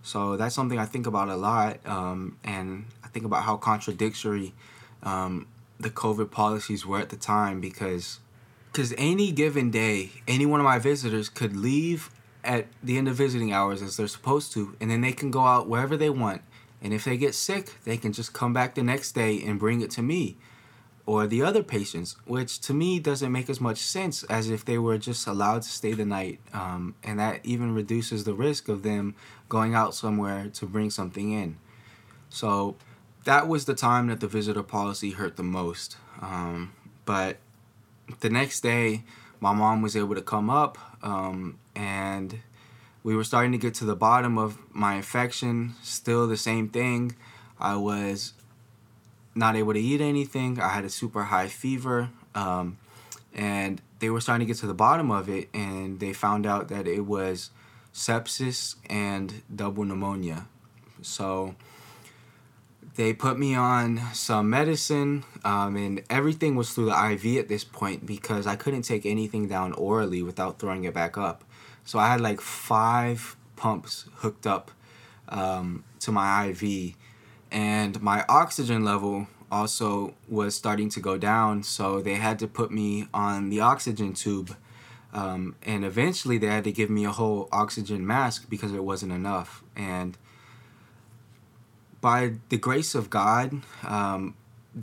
So 0.03 0.37
that's 0.37 0.55
something 0.55 0.79
i 0.79 0.87
think 0.87 1.07
about 1.07 1.29
a 1.29 1.37
lot 1.37 1.79
um, 1.87 2.39
and 2.43 2.87
i 3.05 3.09
think 3.09 3.27
about 3.27 3.43
how 3.43 3.57
contradictory 3.57 4.55
um, 5.03 5.47
the 5.79 5.91
covid 5.91 6.31
policies 6.31 6.87
were 6.87 6.99
at 6.99 7.11
the 7.11 7.17
time 7.17 7.61
because 7.61 8.21
because 8.73 8.95
any 8.97 9.31
given 9.31 9.71
day 9.71 10.11
any 10.27 10.47
one 10.47 10.59
of 10.59 10.65
my 10.65 10.79
visitors 10.79 11.29
could 11.29 11.55
leave 11.55 12.11
at 12.45 12.67
the 12.83 12.97
end 12.97 13.09
of 13.09 13.15
visiting 13.15 13.53
hours 13.53 13.83
as 13.83 13.97
they're 13.97 14.09
supposed 14.09 14.53
to 14.53 14.75
and 14.81 14.91
then 14.91 15.01
they 15.01 15.13
can 15.13 15.31
go 15.31 15.43
out 15.43 15.69
wherever 15.69 15.97
they 15.97 16.11
want. 16.11 16.43
And 16.83 16.95
if 16.95 17.05
they 17.05 17.19
get 17.19 17.35
sick, 17.35 17.75
they 17.85 17.99
can 17.99 18.13
just 18.13 18.33
come 18.33 18.55
back 18.55 18.75
the 18.75 18.83
next 18.83 19.13
day 19.13 19.43
and 19.43 19.59
bring 19.59 19.83
it 19.83 19.91
to 19.93 20.03
me 20.03 20.37
or 21.11 21.27
the 21.27 21.43
other 21.43 21.65
patients, 21.65 22.15
which 22.25 22.61
to 22.61 22.73
me 22.73 23.01
doesn't 23.01 23.33
make 23.33 23.51
as 23.51 23.61
much 23.61 23.79
sense 23.79 24.23
as 24.25 24.49
if 24.49 24.65
they 24.65 24.79
were 24.79 24.97
just 24.97 25.27
allowed 25.27 25.61
to 25.61 25.69
stay 25.69 25.93
the 25.93 26.05
night. 26.05 26.39
Um, 26.53 26.95
and 27.03 27.19
that 27.19 27.41
even 27.43 27.75
reduces 27.75 28.23
the 28.23 28.33
risk 28.33 28.69
of 28.69 28.85
them 28.85 29.17
going 29.49 29.75
out 29.75 29.93
somewhere 29.93 30.49
to 30.55 30.67
bring 30.67 30.89
something 30.89 31.33
in. 31.33 31.57
So 32.29 32.77
that 33.25 33.49
was 33.49 33.65
the 33.65 33.75
time 33.75 34.07
that 34.07 34.21
the 34.21 34.29
visitor 34.29 34.63
policy 34.63 35.11
hurt 35.11 35.37
the 35.37 35.43
most. 35.43 35.97
Um, 36.23 36.75
but 37.05 37.39
the 38.21 38.31
next 38.31 38.61
day, 38.61 39.03
my 39.41 39.53
mom 39.53 39.83
was 39.83 39.97
able 39.97 40.15
to 40.15 40.23
come 40.23 40.49
up 40.49 40.79
um, 41.03 41.59
and 41.75 42.39
we 43.03 43.17
were 43.17 43.25
starting 43.25 43.51
to 43.51 43.59
get 43.59 43.75
to 43.75 43.85
the 43.85 43.97
bottom 43.97 44.39
of 44.39 44.59
my 44.73 44.95
infection. 44.95 45.75
Still 45.83 46.29
the 46.29 46.37
same 46.37 46.69
thing. 46.69 47.17
I 47.59 47.75
was 47.75 48.33
not 49.35 49.57
able 49.57 49.73
to 49.73 49.81
eat 49.81 50.01
anything. 50.01 50.61
I 50.61 50.69
had 50.69 50.85
a 50.85 50.91
super 50.91 51.25
high 51.25 51.49
fever. 51.49 52.11
Um, 52.35 52.79
and 53.35 53.81
they 54.01 54.11
were 54.11 54.21
starting 54.21 54.47
to 54.47 54.53
get 54.53 54.59
to 54.61 54.67
the 54.67 54.75
bottom 54.75 55.11
of 55.11 55.29
it, 55.29 55.49
and 55.55 56.01
they 56.01 56.13
found 56.13 56.47
out 56.47 56.69
that 56.69 56.87
it 56.87 57.01
was 57.07 57.51
sepsis 57.95 58.77
and 58.89 59.43
double 59.55 59.85
pneumonia. 59.85 60.47
So 61.03 61.55
they 62.97 63.13
put 63.13 63.39
me 63.39 63.55
on 63.55 64.01
some 64.13 64.51
medicine, 64.51 65.25
um, 65.45 65.77
and 65.77 66.03
everything 66.11 66.57
was 66.57 66.73
through 66.73 66.87
the 66.87 67.11
IV 67.13 67.39
at 67.39 67.49
this 67.49 67.65
point 67.65 68.07
because 68.07 68.47
I 68.47 68.57
couldn't 68.57 68.83
take 68.83 69.07
anything 69.07 69.49
down 69.49 69.73
orally 69.75 70.23
without 70.23 70.59
throwing 70.59 70.85
it 70.85 70.95
back 70.95 71.17
up. 71.17 71.45
So 71.85 71.99
I 71.99 72.09
had 72.09 72.21
like 72.21 72.41
five 72.41 73.37
pumps 73.57 74.07
hooked 74.17 74.47
up 74.47 74.71
um, 75.29 75.85
to 76.01 76.13
my 76.13 76.47
IV, 76.47 76.95
and 77.51 78.01
my 78.01 78.25
oxygen 78.29 78.85
level 78.85 79.27
also 79.51 80.15
was 80.29 80.55
starting 80.55 80.89
to 80.91 81.01
go 81.01 81.19
down. 81.19 81.63
So 81.63 82.01
they 82.01 82.15
had 82.15 82.39
to 82.41 82.47
put 82.47 82.71
me 82.71 83.09
on 83.13 83.51
the 83.51 83.61
oxygen 83.61 84.15
tube. 84.15 84.57
Um, 85.13 85.57
and 85.65 85.85
eventually 85.85 86.39
they 86.39 86.47
had 86.47 86.65
to 86.65 86.73
give 86.73 86.89
me 86.89 87.05
a 87.05 87.11
whole 87.11 87.49
oxygen 87.51 88.07
mask 88.07 88.49
because 88.49 88.73
it 88.73 88.85
wasn't 88.85 89.13
enough. 89.13 89.65
And 89.75 90.17
by 92.01 92.35
the 92.49 92.57
grace 92.57 92.95
of 92.95 93.11
God, 93.11 93.63
um, 93.83 94.35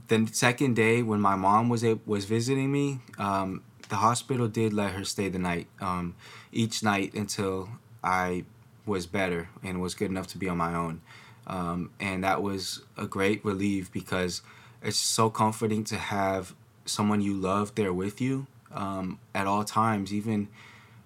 the 0.09 0.27
second 0.33 0.75
day 0.75 1.01
when 1.01 1.21
my 1.21 1.35
mom 1.35 1.69
was 1.69 1.85
was 2.05 2.25
visiting 2.25 2.71
me, 2.71 2.99
um, 3.17 3.63
the 3.87 3.95
hospital 3.95 4.49
did 4.49 4.73
let 4.73 4.91
her 4.91 5.05
stay 5.05 5.29
the 5.29 5.39
night, 5.39 5.67
um, 5.79 6.15
each 6.51 6.83
night 6.83 7.13
until 7.13 7.69
I 8.03 8.43
was 8.85 9.05
better 9.05 9.49
and 9.63 9.81
was 9.81 9.95
good 9.95 10.11
enough 10.11 10.27
to 10.27 10.37
be 10.37 10.49
on 10.49 10.57
my 10.57 10.75
own. 10.75 11.01
Um, 11.47 11.91
and 11.99 12.23
that 12.23 12.41
was 12.41 12.83
a 12.97 13.07
great 13.07 13.43
relief 13.43 13.91
because 13.91 14.41
it's 14.81 14.97
so 14.97 15.29
comforting 15.29 15.83
to 15.85 15.95
have 15.95 16.53
someone 16.85 17.21
you 17.21 17.33
love 17.33 17.73
there 17.75 17.93
with 17.93 18.21
you 18.21 18.47
um, 18.71 19.19
at 19.33 19.47
all 19.47 19.63
times, 19.63 20.13
even 20.13 20.49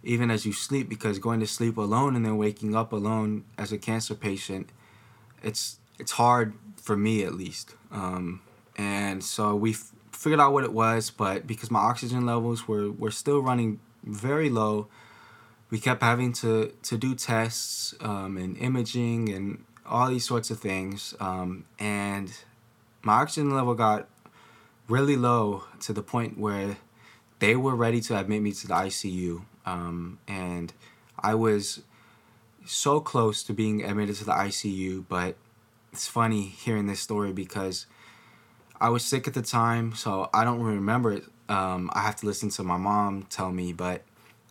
even 0.03 0.31
as 0.31 0.45
you 0.45 0.51
sleep. 0.51 0.89
Because 0.89 1.19
going 1.19 1.39
to 1.39 1.47
sleep 1.47 1.77
alone 1.77 2.15
and 2.15 2.25
then 2.25 2.37
waking 2.37 2.75
up 2.75 2.91
alone 2.91 3.45
as 3.57 3.71
a 3.71 3.77
cancer 3.77 4.15
patient, 4.15 4.71
it's 5.43 5.77
it's 5.99 6.13
hard 6.13 6.53
for 6.75 6.97
me 6.97 7.23
at 7.23 7.35
least. 7.35 7.75
Um, 7.91 8.41
and 8.77 9.23
so 9.23 9.55
we 9.55 9.71
f- 9.71 9.91
figured 10.11 10.39
out 10.39 10.53
what 10.53 10.63
it 10.63 10.73
was, 10.73 11.11
but 11.11 11.45
because 11.45 11.69
my 11.69 11.79
oxygen 11.79 12.25
levels 12.25 12.67
were 12.67 12.91
were 12.91 13.11
still 13.11 13.39
running 13.41 13.79
very 14.03 14.49
low, 14.49 14.87
we 15.69 15.79
kept 15.79 16.01
having 16.01 16.33
to 16.33 16.73
to 16.81 16.97
do 16.97 17.13
tests 17.13 17.93
um, 18.01 18.37
and 18.37 18.57
imaging 18.57 19.29
and 19.29 19.63
all 19.91 20.09
these 20.09 20.25
sorts 20.25 20.49
of 20.49 20.59
things. 20.59 21.13
Um, 21.19 21.65
and 21.77 22.31
my 23.03 23.13
oxygen 23.13 23.51
level 23.51 23.75
got 23.75 24.07
really 24.87 25.15
low 25.15 25.65
to 25.81 25.93
the 25.93 26.01
point 26.01 26.37
where 26.37 26.77
they 27.39 27.55
were 27.55 27.75
ready 27.75 28.01
to 28.01 28.17
admit 28.17 28.41
me 28.41 28.51
to 28.53 28.67
the 28.67 28.73
ICU. 28.73 29.43
Um, 29.65 30.19
and 30.27 30.73
I 31.19 31.35
was 31.35 31.81
so 32.65 32.99
close 32.99 33.43
to 33.43 33.53
being 33.53 33.83
admitted 33.83 34.15
to 34.17 34.25
the 34.25 34.31
ICU, 34.31 35.05
but 35.07 35.35
it's 35.91 36.07
funny 36.07 36.43
hearing 36.43 36.87
this 36.87 36.99
story 36.99 37.33
because 37.33 37.85
I 38.79 38.89
was 38.89 39.03
sick 39.03 39.27
at 39.27 39.33
the 39.33 39.41
time, 39.41 39.93
so 39.93 40.29
I 40.33 40.43
don't 40.43 40.61
remember 40.61 41.11
it. 41.11 41.23
Um, 41.49 41.89
I 41.93 42.01
have 42.01 42.15
to 42.17 42.25
listen 42.25 42.49
to 42.51 42.63
my 42.63 42.77
mom 42.77 43.23
tell 43.29 43.51
me, 43.51 43.73
but 43.73 44.03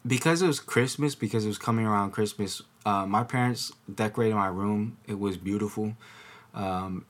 because 0.06 0.42
it 0.42 0.46
was 0.46 0.60
Christmas, 0.60 1.14
because 1.14 1.44
it 1.44 1.48
was 1.48 1.58
coming 1.58 1.86
around 1.86 2.10
Christmas, 2.12 2.62
uh, 2.84 3.06
my 3.06 3.24
parents 3.24 3.72
decorated 3.92 4.34
my 4.34 4.48
room. 4.48 4.98
It 5.06 5.18
was 5.18 5.36
beautiful. 5.36 5.96
Um, 6.54 7.04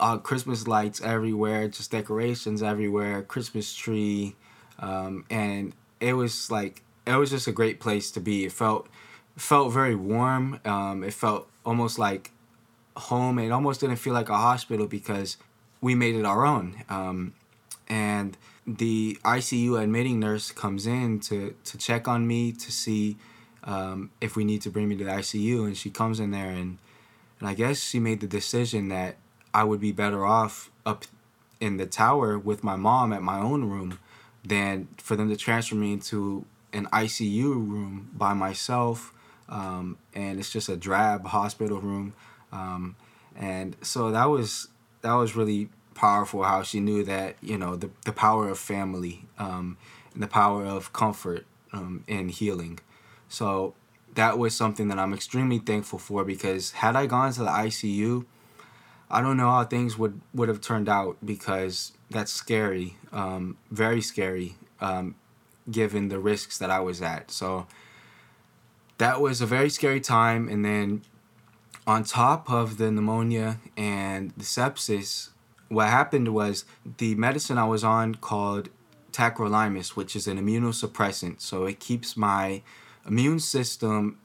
uh, 0.00 0.18
Christmas 0.18 0.66
lights 0.66 1.00
everywhere, 1.00 1.68
just 1.68 1.90
decorations 1.90 2.62
everywhere, 2.62 3.22
Christmas 3.22 3.74
tree, 3.74 4.36
um, 4.78 5.24
and 5.30 5.74
it 6.00 6.14
was 6.14 6.50
like 6.50 6.82
it 7.06 7.16
was 7.16 7.30
just 7.30 7.46
a 7.46 7.52
great 7.52 7.80
place 7.80 8.10
to 8.12 8.20
be. 8.20 8.44
It 8.44 8.52
felt 8.52 8.88
felt 9.36 9.72
very 9.72 9.94
warm. 9.94 10.60
Um, 10.64 11.02
it 11.02 11.12
felt 11.12 11.48
almost 11.64 11.98
like 11.98 12.30
home. 12.96 13.38
It 13.38 13.50
almost 13.50 13.80
didn't 13.80 13.96
feel 13.96 14.14
like 14.14 14.28
a 14.28 14.36
hospital 14.36 14.86
because 14.86 15.36
we 15.80 15.94
made 15.94 16.14
it 16.14 16.24
our 16.24 16.46
own. 16.46 16.82
Um, 16.88 17.34
and 17.88 18.36
the 18.66 19.18
ICU 19.24 19.82
admitting 19.82 20.20
nurse 20.20 20.50
comes 20.50 20.86
in 20.86 21.20
to 21.20 21.54
to 21.64 21.78
check 21.78 22.08
on 22.08 22.26
me 22.26 22.52
to 22.52 22.72
see 22.72 23.16
um, 23.64 24.10
if 24.20 24.36
we 24.36 24.44
need 24.44 24.62
to 24.62 24.70
bring 24.70 24.88
me 24.88 24.96
to 24.96 25.04
the 25.04 25.10
ICU, 25.10 25.66
and 25.66 25.76
she 25.76 25.90
comes 25.90 26.20
in 26.20 26.30
there 26.30 26.50
and 26.50 26.78
and 27.40 27.48
I 27.48 27.54
guess 27.54 27.78
she 27.78 27.98
made 27.98 28.20
the 28.20 28.26
decision 28.26 28.88
that 28.88 29.16
I 29.52 29.64
would 29.64 29.80
be 29.80 29.92
better 29.92 30.24
off 30.24 30.70
up 30.86 31.04
in 31.60 31.76
the 31.76 31.86
tower 31.86 32.38
with 32.38 32.64
my 32.64 32.76
mom 32.76 33.12
at 33.12 33.22
my 33.22 33.38
own 33.38 33.68
room 33.68 33.98
than 34.44 34.88
for 34.98 35.16
them 35.16 35.28
to 35.28 35.36
transfer 35.36 35.74
me 35.74 35.92
into 35.92 36.44
an 36.72 36.86
ICU 36.86 37.52
room 37.52 38.10
by 38.14 38.34
myself. 38.34 39.12
Um, 39.48 39.98
and 40.14 40.38
it's 40.38 40.50
just 40.50 40.68
a 40.68 40.76
drab 40.76 41.26
hospital 41.26 41.80
room. 41.80 42.14
Um, 42.52 42.96
and 43.36 43.76
so 43.82 44.10
that 44.10 44.26
was 44.26 44.68
that 45.02 45.12
was 45.12 45.36
really 45.36 45.68
powerful 45.94 46.42
how 46.44 46.62
she 46.62 46.80
knew 46.80 47.04
that 47.04 47.36
you 47.42 47.58
know 47.58 47.76
the, 47.76 47.90
the 48.04 48.12
power 48.12 48.48
of 48.48 48.58
family 48.58 49.26
um, 49.38 49.76
and 50.14 50.22
the 50.22 50.28
power 50.28 50.64
of 50.64 50.92
comfort 50.92 51.44
um, 51.72 52.04
and 52.08 52.30
healing 52.30 52.78
so 53.34 53.74
that 54.14 54.38
was 54.38 54.54
something 54.54 54.88
that 54.88 54.98
i'm 54.98 55.12
extremely 55.12 55.58
thankful 55.58 55.98
for 55.98 56.24
because 56.24 56.72
had 56.72 56.96
i 56.96 57.06
gone 57.06 57.32
to 57.32 57.40
the 57.40 57.50
icu 57.66 58.24
i 59.10 59.20
don't 59.20 59.36
know 59.36 59.50
how 59.50 59.64
things 59.64 59.98
would 59.98 60.20
would 60.32 60.48
have 60.48 60.60
turned 60.60 60.88
out 60.88 61.16
because 61.24 61.92
that's 62.10 62.32
scary 62.32 62.96
um, 63.12 63.56
very 63.70 64.00
scary 64.00 64.56
um, 64.80 65.14
given 65.70 66.08
the 66.08 66.18
risks 66.18 66.58
that 66.58 66.70
i 66.70 66.80
was 66.80 67.02
at 67.02 67.30
so 67.30 67.66
that 68.98 69.20
was 69.20 69.40
a 69.40 69.46
very 69.46 69.68
scary 69.68 70.00
time 70.00 70.48
and 70.48 70.64
then 70.64 71.02
on 71.86 72.04
top 72.04 72.50
of 72.50 72.78
the 72.78 72.90
pneumonia 72.90 73.58
and 73.76 74.32
the 74.36 74.44
sepsis 74.44 75.30
what 75.68 75.88
happened 75.88 76.28
was 76.34 76.64
the 76.98 77.14
medicine 77.14 77.58
I 77.58 77.64
was 77.64 77.84
on 77.84 78.16
called 78.16 78.68
tacrolimus, 79.12 79.90
which 79.90 80.16
is 80.16 80.26
an 80.26 80.38
immunosuppressant. 80.38 81.40
So 81.40 81.64
it 81.64 81.80
keeps 81.80 82.16
my 82.16 82.62
immune 83.06 83.40
system 83.40 84.18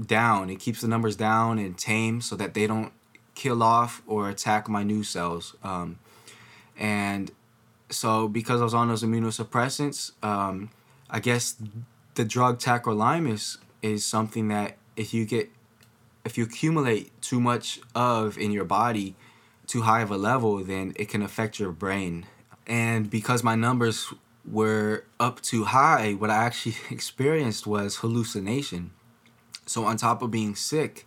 down. 0.00 0.50
It 0.50 0.58
keeps 0.58 0.80
the 0.80 0.88
numbers 0.88 1.16
down 1.16 1.58
and 1.58 1.76
tame 1.76 2.20
so 2.20 2.36
that 2.36 2.54
they 2.54 2.66
don't 2.66 2.92
kill 3.34 3.62
off 3.62 4.02
or 4.06 4.28
attack 4.28 4.68
my 4.68 4.82
new 4.82 5.02
cells. 5.02 5.54
Um, 5.62 5.98
and 6.78 7.30
so 7.90 8.28
because 8.28 8.60
I 8.60 8.64
was 8.64 8.74
on 8.74 8.88
those 8.88 9.02
immunosuppressants, 9.02 10.12
um, 10.22 10.70
I 11.10 11.20
guess 11.20 11.56
the 12.14 12.24
drug 12.24 12.58
tacrolimus 12.58 13.58
is 13.82 14.04
something 14.04 14.48
that 14.48 14.76
if 14.96 15.12
you 15.12 15.24
get 15.24 15.50
if 16.24 16.38
you 16.38 16.44
accumulate 16.44 17.10
too 17.20 17.38
much 17.38 17.80
of 17.94 18.38
in 18.38 18.50
your 18.50 18.64
body, 18.64 19.14
too 19.66 19.82
high 19.82 20.00
of 20.00 20.10
a 20.10 20.16
level, 20.16 20.64
then 20.64 20.94
it 20.96 21.08
can 21.08 21.20
affect 21.20 21.58
your 21.58 21.70
brain. 21.70 22.26
And 22.66 23.10
because 23.10 23.44
my 23.44 23.54
numbers 23.54 24.12
were 24.50 25.04
up 25.18 25.40
too 25.40 25.64
high, 25.64 26.12
what 26.12 26.30
I 26.30 26.44
actually 26.44 26.76
experienced 26.90 27.66
was 27.66 27.96
hallucination. 27.96 28.90
So, 29.66 29.84
on 29.84 29.96
top 29.96 30.22
of 30.22 30.30
being 30.30 30.54
sick, 30.54 31.06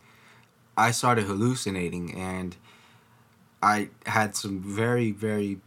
I 0.75 0.91
started 0.91 1.25
hallucinating 1.25 2.15
and 2.15 2.55
I 3.61 3.89
had 4.05 4.35
some 4.35 4.59
very, 4.59 5.11
very 5.11 5.59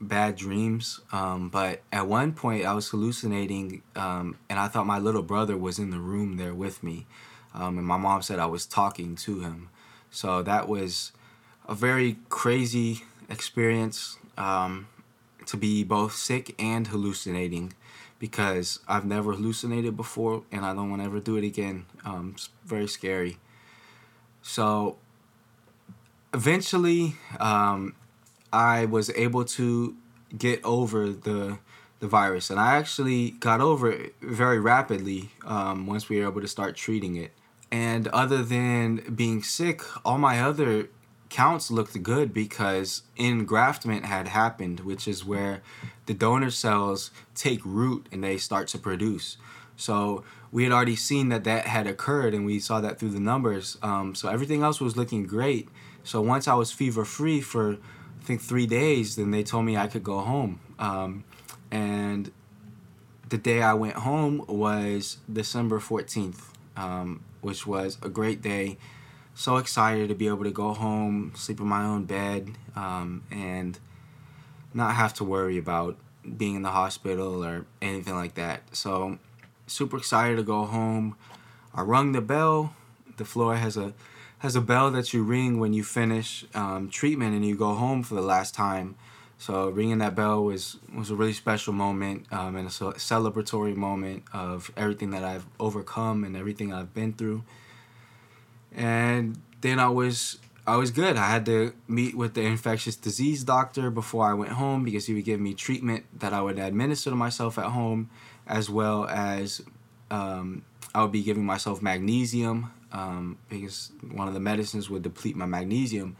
bad 0.00 0.36
dreams. 0.36 1.00
Um, 1.10 1.48
but 1.48 1.82
at 1.92 2.06
one 2.06 2.32
point, 2.32 2.64
I 2.64 2.74
was 2.74 2.88
hallucinating 2.88 3.82
um, 3.96 4.36
and 4.48 4.58
I 4.58 4.68
thought 4.68 4.86
my 4.86 4.98
little 4.98 5.22
brother 5.22 5.56
was 5.56 5.78
in 5.78 5.90
the 5.90 5.98
room 5.98 6.36
there 6.36 6.54
with 6.54 6.82
me. 6.82 7.06
Um, 7.54 7.78
and 7.78 7.86
my 7.86 7.96
mom 7.96 8.22
said 8.22 8.38
I 8.38 8.46
was 8.46 8.66
talking 8.66 9.16
to 9.16 9.40
him. 9.40 9.70
So, 10.10 10.42
that 10.42 10.68
was 10.68 11.12
a 11.66 11.74
very 11.74 12.18
crazy 12.28 13.02
experience 13.28 14.16
um, 14.36 14.86
to 15.48 15.56
be 15.56 15.84
both 15.84 16.14
sick 16.14 16.54
and 16.58 16.86
hallucinating 16.86 17.72
because 18.18 18.80
I've 18.86 19.04
never 19.04 19.32
hallucinated 19.32 19.96
before 19.96 20.42
and 20.52 20.64
I 20.64 20.74
don't 20.74 20.90
want 20.90 21.02
to 21.02 21.06
ever 21.06 21.20
do 21.20 21.36
it 21.36 21.44
again. 21.44 21.86
Um, 22.04 22.32
it's 22.34 22.50
very 22.64 22.88
scary. 22.88 23.38
So 24.42 24.96
eventually, 26.34 27.16
um, 27.40 27.94
I 28.52 28.86
was 28.86 29.10
able 29.10 29.44
to 29.44 29.96
get 30.36 30.64
over 30.64 31.08
the 31.10 31.58
the 32.00 32.06
virus, 32.06 32.48
and 32.48 32.60
I 32.60 32.76
actually 32.76 33.30
got 33.30 33.60
over 33.60 33.90
it 33.90 34.14
very 34.22 34.60
rapidly 34.60 35.30
um, 35.44 35.84
once 35.86 36.08
we 36.08 36.20
were 36.20 36.28
able 36.28 36.40
to 36.40 36.46
start 36.46 36.76
treating 36.76 37.16
it. 37.16 37.32
And 37.72 38.06
other 38.08 38.44
than 38.44 39.02
being 39.14 39.42
sick, 39.42 39.82
all 40.04 40.16
my 40.16 40.40
other 40.40 40.88
counts 41.28 41.70
looked 41.70 42.02
good 42.02 42.32
because 42.32 43.02
engraftment 43.16 44.04
had 44.04 44.28
happened, 44.28 44.80
which 44.80 45.06
is 45.06 45.24
where 45.24 45.62
the 46.06 46.14
donor 46.14 46.50
cells 46.50 47.10
take 47.34 47.60
root 47.64 48.06
and 48.10 48.24
they 48.24 48.38
start 48.38 48.68
to 48.68 48.78
produce. 48.78 49.36
So 49.76 50.24
we 50.50 50.64
had 50.64 50.72
already 50.72 50.96
seen 50.96 51.28
that 51.28 51.44
that 51.44 51.66
had 51.66 51.86
occurred, 51.86 52.34
and 52.34 52.44
we 52.44 52.58
saw 52.58 52.80
that 52.80 52.98
through 52.98 53.10
the 53.10 53.20
numbers. 53.20 53.78
Um, 53.82 54.14
so 54.14 54.28
everything 54.28 54.62
else 54.62 54.80
was 54.80 54.96
looking 54.96 55.26
great. 55.26 55.68
So 56.02 56.20
once 56.20 56.48
I 56.48 56.54
was 56.54 56.72
fever 56.72 57.04
free 57.04 57.40
for 57.40 57.74
I 57.74 58.24
think 58.24 58.40
three 58.40 58.66
days, 58.66 59.16
then 59.16 59.30
they 59.30 59.42
told 59.42 59.64
me 59.64 59.76
I 59.76 59.86
could 59.86 60.02
go 60.02 60.18
home. 60.20 60.60
Um, 60.78 61.24
and 61.70 62.32
the 63.28 63.38
day 63.38 63.62
I 63.62 63.74
went 63.74 63.94
home 63.94 64.44
was 64.48 65.18
December 65.30 65.78
14th, 65.78 66.52
um, 66.76 67.22
which 67.40 67.66
was 67.66 67.98
a 68.02 68.08
great 68.08 68.42
day. 68.42 68.78
So 69.38 69.58
excited 69.58 70.08
to 70.08 70.16
be 70.16 70.26
able 70.26 70.42
to 70.42 70.50
go 70.50 70.74
home, 70.74 71.30
sleep 71.36 71.60
in 71.60 71.68
my 71.68 71.84
own 71.84 72.06
bed, 72.06 72.56
um, 72.74 73.22
and 73.30 73.78
not 74.74 74.96
have 74.96 75.14
to 75.14 75.24
worry 75.24 75.56
about 75.56 75.96
being 76.36 76.56
in 76.56 76.62
the 76.62 76.72
hospital 76.72 77.44
or 77.44 77.64
anything 77.80 78.16
like 78.16 78.34
that. 78.34 78.62
So, 78.72 79.20
super 79.68 79.96
excited 79.96 80.38
to 80.38 80.42
go 80.42 80.64
home. 80.64 81.14
I 81.72 81.82
rung 81.82 82.10
the 82.10 82.20
bell. 82.20 82.74
The 83.16 83.24
floor 83.24 83.54
has 83.54 83.76
a 83.76 83.94
has 84.38 84.56
a 84.56 84.60
bell 84.60 84.90
that 84.90 85.14
you 85.14 85.22
ring 85.22 85.60
when 85.60 85.72
you 85.72 85.84
finish 85.84 86.44
um, 86.52 86.88
treatment 86.90 87.32
and 87.32 87.46
you 87.46 87.54
go 87.54 87.74
home 87.74 88.02
for 88.02 88.16
the 88.16 88.22
last 88.22 88.56
time. 88.56 88.96
So 89.38 89.68
ringing 89.68 89.98
that 89.98 90.16
bell 90.16 90.42
was 90.42 90.78
was 90.92 91.10
a 91.10 91.14
really 91.14 91.32
special 91.32 91.72
moment 91.72 92.26
um, 92.32 92.56
and 92.56 92.66
a 92.66 92.70
celebratory 92.70 93.76
moment 93.76 94.24
of 94.32 94.72
everything 94.76 95.10
that 95.10 95.22
I've 95.22 95.46
overcome 95.60 96.24
and 96.24 96.36
everything 96.36 96.72
I've 96.72 96.92
been 96.92 97.12
through. 97.12 97.44
And 98.74 99.40
then 99.60 99.78
I 99.78 99.88
was 99.88 100.38
I 100.66 100.76
was 100.76 100.90
good. 100.90 101.16
I 101.16 101.30
had 101.30 101.46
to 101.46 101.72
meet 101.86 102.14
with 102.14 102.34
the 102.34 102.42
infectious 102.42 102.94
disease 102.94 103.42
doctor 103.42 103.90
before 103.90 104.26
I 104.26 104.34
went 104.34 104.52
home 104.52 104.84
because 104.84 105.06
he 105.06 105.14
would 105.14 105.24
give 105.24 105.40
me 105.40 105.54
treatment 105.54 106.04
that 106.20 106.34
I 106.34 106.42
would 106.42 106.58
administer 106.58 107.08
to 107.08 107.16
myself 107.16 107.58
at 107.58 107.66
home, 107.66 108.10
as 108.46 108.68
well 108.68 109.06
as 109.06 109.62
um, 110.10 110.62
I 110.94 111.02
would 111.02 111.12
be 111.12 111.22
giving 111.22 111.46
myself 111.46 111.80
magnesium 111.80 112.70
um, 112.92 113.38
because 113.48 113.92
one 114.10 114.28
of 114.28 114.34
the 114.34 114.40
medicines 114.40 114.90
would 114.90 115.02
deplete 115.02 115.36
my 115.36 115.46
magnesium. 115.46 116.16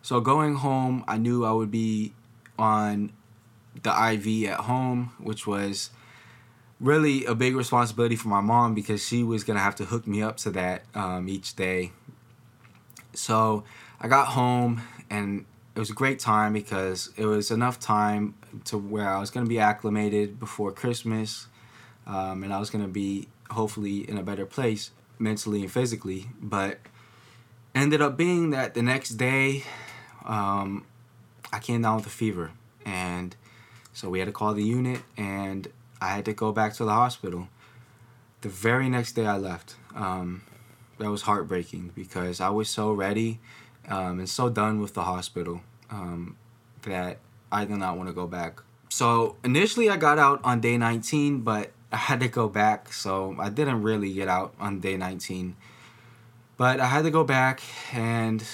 So 0.00 0.20
going 0.20 0.56
home, 0.56 1.04
I 1.06 1.18
knew 1.18 1.44
I 1.44 1.52
would 1.52 1.70
be 1.70 2.14
on 2.58 3.12
the 3.82 3.90
IV 3.90 4.50
at 4.50 4.60
home, 4.60 5.12
which 5.18 5.46
was 5.46 5.90
really 6.82 7.24
a 7.24 7.34
big 7.34 7.54
responsibility 7.54 8.16
for 8.16 8.28
my 8.28 8.40
mom 8.40 8.74
because 8.74 9.06
she 9.06 9.22
was 9.22 9.44
gonna 9.44 9.60
have 9.60 9.76
to 9.76 9.84
hook 9.84 10.06
me 10.06 10.20
up 10.20 10.36
to 10.36 10.50
that 10.50 10.82
um, 10.94 11.28
each 11.28 11.54
day. 11.54 11.92
So 13.14 13.62
I 14.00 14.08
got 14.08 14.28
home 14.28 14.82
and 15.08 15.46
it 15.74 15.78
was 15.78 15.90
a 15.90 15.94
great 15.94 16.18
time 16.18 16.52
because 16.52 17.10
it 17.16 17.24
was 17.24 17.50
enough 17.50 17.78
time 17.78 18.34
to 18.64 18.76
where 18.76 19.08
I 19.08 19.20
was 19.20 19.30
gonna 19.30 19.46
be 19.46 19.60
acclimated 19.60 20.40
before 20.40 20.72
Christmas, 20.72 21.46
um, 22.06 22.42
and 22.42 22.52
I 22.52 22.58
was 22.58 22.68
gonna 22.68 22.88
be 22.88 23.28
hopefully 23.50 24.08
in 24.08 24.18
a 24.18 24.22
better 24.22 24.44
place 24.44 24.90
mentally 25.18 25.62
and 25.62 25.70
physically. 25.70 26.28
But 26.40 26.80
ended 27.74 28.02
up 28.02 28.16
being 28.16 28.50
that 28.50 28.74
the 28.74 28.82
next 28.82 29.10
day 29.10 29.62
um, 30.24 30.84
I 31.52 31.60
came 31.60 31.82
down 31.82 31.96
with 31.96 32.06
a 32.06 32.10
fever, 32.10 32.50
and 32.84 33.36
so 33.92 34.10
we 34.10 34.18
had 34.18 34.26
to 34.26 34.32
call 34.32 34.52
the 34.52 34.64
unit, 34.64 35.02
and 35.16 35.68
I 36.02 36.08
had 36.08 36.24
to 36.24 36.32
go 36.32 36.50
back 36.50 36.74
to 36.74 36.84
the 36.84 36.90
hospital. 36.90 37.48
The 38.40 38.48
very 38.48 38.88
next 38.88 39.12
day 39.12 39.24
I 39.24 39.36
left. 39.36 39.76
Um, 39.94 40.42
that 40.98 41.08
was 41.10 41.22
heartbreaking 41.22 41.92
because 41.94 42.40
I 42.40 42.48
was 42.48 42.68
so 42.68 42.92
ready 42.92 43.38
um, 43.88 44.18
and 44.18 44.28
so 44.28 44.48
done 44.48 44.80
with 44.80 44.94
the 44.94 45.04
hospital 45.04 45.62
um, 45.90 46.36
that 46.82 47.18
I 47.52 47.64
did 47.64 47.76
not 47.76 47.96
want 47.96 48.08
to 48.08 48.12
go 48.12 48.26
back. 48.26 48.60
So 48.88 49.36
initially 49.44 49.88
I 49.88 49.96
got 49.96 50.18
out 50.18 50.40
on 50.42 50.60
day 50.60 50.76
19, 50.76 51.40
but 51.42 51.70
I 51.92 51.96
had 51.96 52.18
to 52.20 52.28
go 52.28 52.48
back, 52.48 52.92
so 52.92 53.36
I 53.38 53.48
didn't 53.48 53.82
really 53.82 54.12
get 54.12 54.26
out 54.26 54.54
on 54.58 54.80
day 54.80 54.96
19. 54.96 55.56
But 56.56 56.80
I 56.80 56.86
had 56.86 57.04
to 57.04 57.10
go 57.10 57.22
back, 57.24 57.62
and 57.92 58.44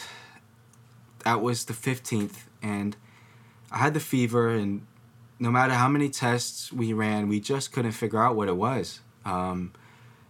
that 1.24 1.40
was 1.40 1.64
the 1.64 1.72
15th 1.72 2.44
and 2.62 2.96
I 3.70 3.78
had 3.78 3.94
the 3.94 4.00
fever, 4.00 4.48
and 4.48 4.86
no 5.38 5.50
matter 5.50 5.74
how 5.74 5.88
many 5.88 6.08
tests 6.08 6.72
we 6.72 6.92
ran, 6.92 7.28
we 7.28 7.40
just 7.40 7.72
couldn't 7.72 7.92
figure 7.92 8.22
out 8.22 8.36
what 8.36 8.48
it 8.48 8.56
was. 8.56 9.00
Um, 9.24 9.72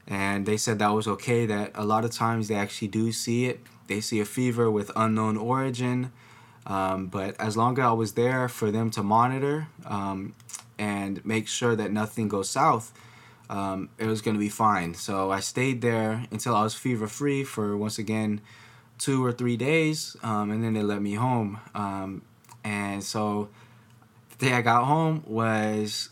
and 0.07 0.47
they 0.47 0.57
said 0.57 0.79
that 0.79 0.88
was 0.88 1.07
okay, 1.07 1.47
that 1.47 1.73
a 1.75 1.85
lot 1.85 2.05
of 2.05 2.11
times 2.11 2.49
they 2.49 2.55
actually 2.55 2.88
do 2.88 3.12
see 3.12 3.47
it. 3.47 3.61
They 3.87 4.01
see 4.01 4.21
a 4.21 4.25
fever 4.25 4.71
with 4.71 4.90
unknown 4.97 5.37
origin. 5.37 6.12
Um, 6.66 7.07
but 7.07 7.38
as 7.40 7.57
long 7.57 7.79
as 7.79 7.85
I 7.85 7.92
was 7.92 8.12
there 8.12 8.49
for 8.49 8.71
them 8.71 8.90
to 8.90 9.03
monitor 9.03 9.68
um, 9.87 10.35
and 10.79 11.25
make 11.25 11.49
sure 11.49 11.75
that 11.75 11.90
nothing 11.90 12.29
goes 12.29 12.51
south, 12.51 12.92
um, 13.51 13.88
it 13.99 14.07
was 14.07 14.21
going 14.21 14.35
to 14.35 14.40
be 14.40 14.51
fine. 14.51 14.94
So 14.94 15.31
I 15.31 15.40
stayed 15.40 15.81
there 15.81 16.27
until 16.31 16.55
I 16.55 16.62
was 16.62 16.75
fever 16.75 17.07
free 17.07 17.44
for 17.44 17.77
once 17.77 17.99
again 17.99 18.42
two 18.99 19.25
or 19.25 19.33
three 19.33 19.57
days, 19.57 20.16
um, 20.23 20.51
and 20.51 20.62
then 20.62 20.75
they 20.75 20.83
let 20.83 21.01
me 21.01 21.14
home. 21.14 21.61
Um, 21.75 22.23
and 22.64 23.03
so 23.03 23.49
day 24.38 24.53
I 24.53 24.62
got 24.62 24.85
home 24.85 25.22
was 25.27 26.11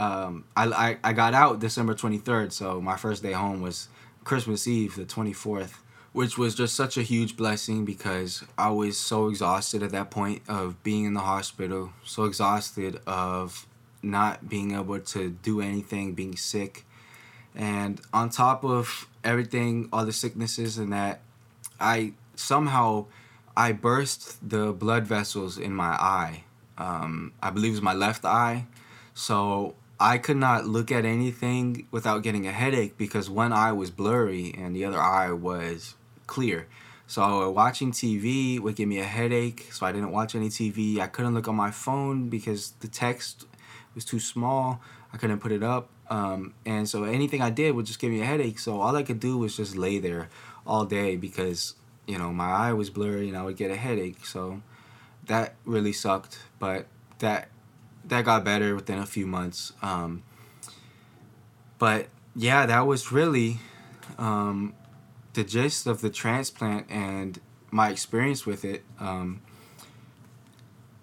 um, 0.00 0.44
I, 0.56 0.66
I, 0.66 0.98
I 1.04 1.12
got 1.12 1.34
out 1.34 1.60
December 1.60 1.94
23rd, 1.94 2.52
so 2.52 2.80
my 2.80 2.96
first 2.96 3.22
day 3.22 3.32
home 3.32 3.60
was 3.60 3.88
Christmas 4.24 4.66
Eve, 4.66 4.96
the 4.96 5.04
24th, 5.04 5.74
which 6.12 6.36
was 6.36 6.54
just 6.54 6.74
such 6.74 6.96
a 6.96 7.02
huge 7.02 7.36
blessing 7.36 7.84
because 7.84 8.42
I 8.58 8.70
was 8.70 8.98
so 8.98 9.28
exhausted 9.28 9.82
at 9.82 9.90
that 9.90 10.10
point 10.10 10.42
of 10.48 10.82
being 10.82 11.04
in 11.04 11.14
the 11.14 11.20
hospital, 11.20 11.92
so 12.04 12.24
exhausted 12.24 13.00
of 13.06 13.66
not 14.02 14.48
being 14.48 14.72
able 14.74 15.00
to 15.00 15.30
do 15.30 15.60
anything, 15.60 16.14
being 16.14 16.36
sick. 16.36 16.84
And 17.54 18.00
on 18.12 18.30
top 18.30 18.64
of 18.64 19.06
everything, 19.22 19.88
all 19.92 20.04
the 20.04 20.12
sicknesses 20.12 20.76
and 20.76 20.92
that, 20.92 21.20
I 21.78 22.14
somehow 22.34 23.06
I 23.56 23.72
burst 23.72 24.48
the 24.48 24.72
blood 24.72 25.06
vessels 25.06 25.56
in 25.56 25.72
my 25.72 25.92
eye. 25.94 26.44
Um, 26.78 27.32
I 27.42 27.50
believe 27.50 27.70
it 27.70 27.76
was 27.76 27.82
my 27.82 27.94
left 27.94 28.24
eye. 28.24 28.66
So 29.14 29.74
I 29.98 30.18
could 30.18 30.36
not 30.36 30.66
look 30.66 30.90
at 30.90 31.04
anything 31.04 31.86
without 31.90 32.22
getting 32.22 32.46
a 32.46 32.52
headache 32.52 32.98
because 32.98 33.30
one 33.30 33.52
eye 33.52 33.72
was 33.72 33.90
blurry 33.90 34.54
and 34.56 34.74
the 34.74 34.84
other 34.84 35.00
eye 35.00 35.30
was 35.32 35.94
clear. 36.26 36.66
So 37.06 37.50
watching 37.50 37.92
TV 37.92 38.58
would 38.58 38.76
give 38.76 38.88
me 38.88 38.98
a 38.98 39.04
headache, 39.04 39.68
so 39.72 39.86
I 39.86 39.92
didn't 39.92 40.10
watch 40.10 40.34
any 40.34 40.48
TV. 40.48 40.98
I 40.98 41.06
couldn't 41.06 41.34
look 41.34 41.48
on 41.48 41.54
my 41.54 41.70
phone 41.70 42.28
because 42.28 42.72
the 42.80 42.88
text 42.88 43.46
was 43.94 44.04
too 44.04 44.18
small. 44.18 44.80
I 45.12 45.16
couldn't 45.16 45.38
put 45.38 45.52
it 45.52 45.62
up. 45.62 45.88
Um, 46.10 46.54
and 46.66 46.88
so 46.88 47.04
anything 47.04 47.40
I 47.40 47.50
did 47.50 47.74
would 47.74 47.86
just 47.86 47.98
give 47.98 48.10
me 48.10 48.20
a 48.20 48.24
headache. 48.24 48.58
So 48.58 48.80
all 48.80 48.96
I 48.96 49.02
could 49.02 49.20
do 49.20 49.38
was 49.38 49.56
just 49.56 49.76
lay 49.76 49.98
there 49.98 50.28
all 50.66 50.84
day 50.84 51.16
because 51.16 51.74
you 52.06 52.18
know 52.18 52.32
my 52.32 52.50
eye 52.50 52.72
was 52.72 52.90
blurry 52.90 53.28
and 53.28 53.36
I 53.36 53.44
would 53.44 53.56
get 53.56 53.70
a 53.70 53.76
headache. 53.76 54.26
So 54.26 54.62
that 55.26 55.54
really 55.64 55.92
sucked, 55.92 56.38
but 56.58 56.86
that 57.18 57.48
that 58.06 58.24
got 58.24 58.44
better 58.44 58.74
within 58.74 58.98
a 58.98 59.06
few 59.06 59.26
months. 59.26 59.72
Um, 59.80 60.22
but 61.78 62.08
yeah, 62.36 62.66
that 62.66 62.86
was 62.86 63.10
really 63.10 63.58
um, 64.18 64.74
the 65.32 65.44
gist 65.44 65.86
of 65.86 66.00
the 66.00 66.10
transplant 66.10 66.90
and 66.90 67.40
my 67.70 67.90
experience 67.90 68.44
with 68.44 68.64
it. 68.64 68.84
Um, 69.00 69.40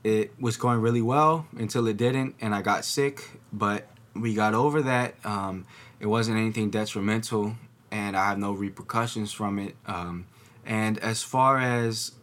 it 0.04 0.34
was 0.40 0.58
going 0.58 0.80
really 0.82 1.02
well 1.02 1.48
until 1.58 1.88
it 1.88 1.98
didn't, 1.98 2.36
and 2.42 2.54
I 2.54 2.62
got 2.62 2.86
sick. 2.86 3.40
But 3.52 3.88
we 4.16 4.34
got 4.34 4.54
over 4.54 4.82
that. 4.82 5.16
Um, 5.24 5.66
it 6.00 6.08
wasn't 6.08 6.38
anything 6.38 6.70
detrimental 6.70 7.56
and 7.92 8.16
I 8.16 8.30
have 8.30 8.40
no 8.40 8.54
repercussions 8.54 9.34
from 9.34 9.60
it. 9.60 9.76
Um, 9.86 10.26
and 10.66 10.98
as 11.00 11.22
far 11.22 11.60
as 11.60 12.14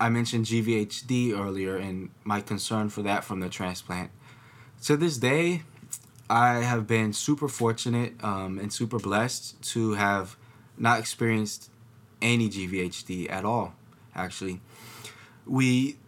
I 0.00 0.08
mentioned 0.08 0.46
GVHD 0.46 1.38
earlier 1.38 1.76
and 1.76 2.10
my 2.24 2.40
concern 2.40 2.88
for 2.88 3.02
that 3.02 3.24
from 3.24 3.40
the 3.40 3.48
transplant, 3.48 4.10
to 4.84 4.96
this 4.96 5.16
day, 5.16 5.62
I 6.28 6.56
have 6.56 6.86
been 6.86 7.12
super 7.12 7.48
fortunate 7.48 8.22
um, 8.22 8.58
and 8.58 8.72
super 8.72 8.98
blessed 8.98 9.62
to 9.72 9.92
have 9.94 10.36
not 10.76 10.98
experienced 10.98 11.70
any 12.20 12.48
GVHD 12.48 13.30
at 13.30 13.44
all, 13.44 13.74
actually. 14.14 14.60
We 15.46 15.98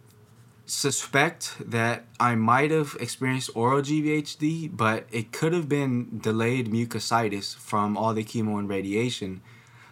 suspect 0.65 1.55
that 1.59 2.05
I 2.19 2.35
might 2.35 2.71
have 2.71 2.97
experienced 2.99 3.51
oral 3.55 3.81
GVHD, 3.81 4.75
but 4.75 5.05
it 5.11 5.31
could 5.31 5.53
have 5.53 5.69
been 5.69 6.19
delayed 6.19 6.67
mucositis 6.67 7.55
from 7.55 7.95
all 7.95 8.13
the 8.13 8.23
chemo 8.23 8.59
and 8.59 8.67
radiation 8.67 9.41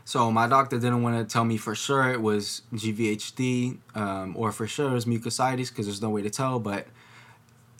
So 0.07 0.31
my 0.31 0.47
doctor 0.47 0.77
didn't 0.77 1.01
want 1.01 1.17
to 1.17 1.31
tell 1.31 1.43
me 1.43 1.57
for 1.57 1.73
sure 1.73 2.11
it 2.11 2.21
was 2.21 2.61
GVHD 2.73 3.79
um, 3.95 4.35
or 4.37 4.51
for 4.51 4.67
sure 4.67 4.91
it 4.91 4.93
was 4.93 5.05
mucositis 5.05 5.69
because 5.69 5.87
there's 5.87 6.01
no 6.01 6.11
way 6.11 6.21
to 6.21 6.29
tell. 6.29 6.59
But 6.59 6.85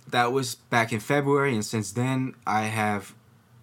that 0.10 0.32
was 0.32 0.56
back 0.56 0.92
in 0.92 1.00
February, 1.00 1.54
and 1.54 1.64
since 1.64 1.92
then 1.92 2.34
I 2.46 2.64
have 2.64 3.14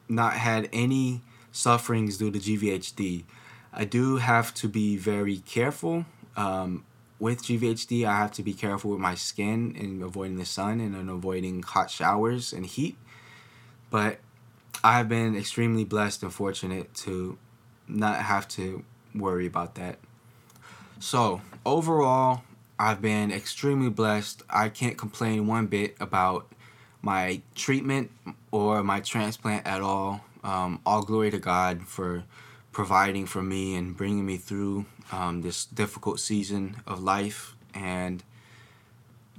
not 0.09 0.35
had 0.35 0.68
any 0.72 1.22
sufferings 1.51 2.18
due 2.18 2.31
to 2.31 2.38
GVHD. 2.38 3.25
I 3.72 3.85
do 3.85 4.18
have 4.18 4.55
to 4.55 4.68
be 4.68 4.96
very 4.96 5.38
careful. 5.38 6.07
Um, 6.37 6.85
with 7.18 7.42
GVHD, 7.42 8.05
I 8.05 8.16
have 8.16 8.33
to 8.33 8.42
be 8.42 8.53
careful 8.53 8.92
with 8.92 9.01
my 9.01 9.14
skin 9.14 9.77
and 9.79 10.03
avoiding 10.03 10.37
the 10.37 10.44
sun 10.44 10.81
and, 10.81 10.94
and 10.94 11.11
avoiding 11.11 11.62
hot 11.62 11.90
showers 11.90 12.53
and 12.53 12.64
heat. 12.66 12.96
But 13.90 14.18
I 14.85 14.98
have 14.98 15.09
been 15.09 15.37
extremely 15.37 15.85
blessed 15.85 16.22
and 16.22 16.33
fortunate 16.33 16.94
to 16.96 17.38
not 17.88 18.23
have 18.23 18.49
to 18.49 18.85
worry 19.14 19.47
about 19.47 19.75
that. 19.77 19.99
So, 20.99 21.40
overall, 21.66 22.42
I've 22.79 23.03
been 23.03 23.33
extremely 23.33 23.90
blessed. 23.90 24.42
I 24.49 24.68
can't 24.68 24.97
complain 24.97 25.47
one 25.47 25.66
bit 25.66 25.97
about 26.01 26.53
my 27.03 27.42
treatment 27.55 28.11
or 28.51 28.83
my 28.83 29.01
transplant 29.01 29.66
at 29.66 29.81
all. 29.81 30.25
Um, 30.45 30.81
all 30.85 31.03
glory 31.03 31.31
to 31.31 31.38
God 31.38 31.83
for 31.83 32.25
providing 32.73 33.27
for 33.27 33.42
me 33.42 33.77
and 33.77 33.97
bringing 33.97 34.25
me 34.27 34.37
through 34.37 34.87
um, 35.12 35.42
this 35.42 35.64
difficult 35.64 36.18
season 36.21 36.77
of 36.87 37.03
life. 37.03 37.55
And 37.75 38.25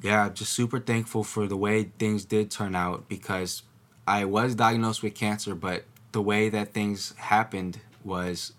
yeah, 0.01 0.29
just 0.29 0.53
super 0.53 0.79
thankful 0.79 1.23
for 1.23 1.47
the 1.47 1.57
way 1.57 1.91
things 1.97 2.25
did 2.25 2.51
turn 2.51 2.75
out 2.75 3.09
because 3.09 3.63
I 4.07 4.25
was 4.25 4.55
diagnosed 4.55 5.01
with 5.01 5.15
cancer, 5.15 5.55
but 5.55 5.85
the 6.11 6.21
way 6.21 6.49
that 6.49 6.73
things 6.73 7.13
happened 7.17 7.79
was 8.03 8.53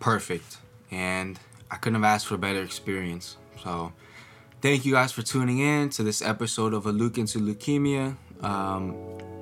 perfect. 0.00 0.58
And 0.90 1.38
I 1.70 1.76
couldn't 1.76 2.02
have 2.02 2.14
asked 2.14 2.26
for 2.26 2.34
a 2.34 2.38
better 2.38 2.62
experience. 2.62 3.36
So, 3.62 3.92
thank 4.60 4.84
you 4.84 4.92
guys 4.92 5.12
for 5.12 5.22
tuning 5.22 5.58
in 5.58 5.90
to 5.90 6.02
this 6.02 6.22
episode 6.22 6.72
of 6.72 6.86
A 6.86 6.92
Leuk 6.92 7.18
into 7.18 7.38
Leukemia. 7.38 8.16
Um, 8.42 8.94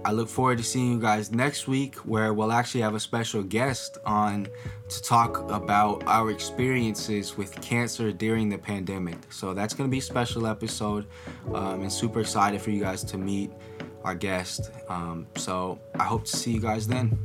I 0.05 0.13
look 0.13 0.29
forward 0.29 0.59
to 0.59 0.65
seeing 0.65 0.93
you 0.93 1.01
guys 1.01 1.33
next 1.33 1.67
week, 1.67 1.97
where 1.97 2.33
we'll 2.33 2.53
actually 2.53 2.83
have 2.83 2.95
a 2.95 3.01
special 3.01 3.43
guest 3.43 3.99
on 4.07 4.47
to 4.89 5.03
talk 5.03 5.51
about 5.51 6.05
our 6.07 6.31
experiences 6.31 7.37
with 7.37 7.61
cancer 7.61 8.13
during 8.13 8.49
the 8.49 8.57
pandemic. 8.57 9.17
So 9.31 9.53
that's 9.53 9.75
going 9.75 9.91
to 9.91 9.93
be 9.93 9.99
a 9.99 10.03
special 10.03 10.47
episode, 10.47 11.07
um, 11.53 11.83
and 11.83 11.93
super 11.93 12.21
excited 12.21 12.63
for 12.63 12.71
you 12.71 12.81
guys 12.81 13.03
to 13.03 13.19
meet 13.19 13.51
our 14.05 14.15
guest. 14.15 14.71
Um, 14.89 15.27
so 15.35 15.81
I 15.99 16.05
hope 16.05 16.25
to 16.25 16.37
see 16.37 16.53
you 16.53 16.61
guys 16.61 16.87
then. 16.87 17.19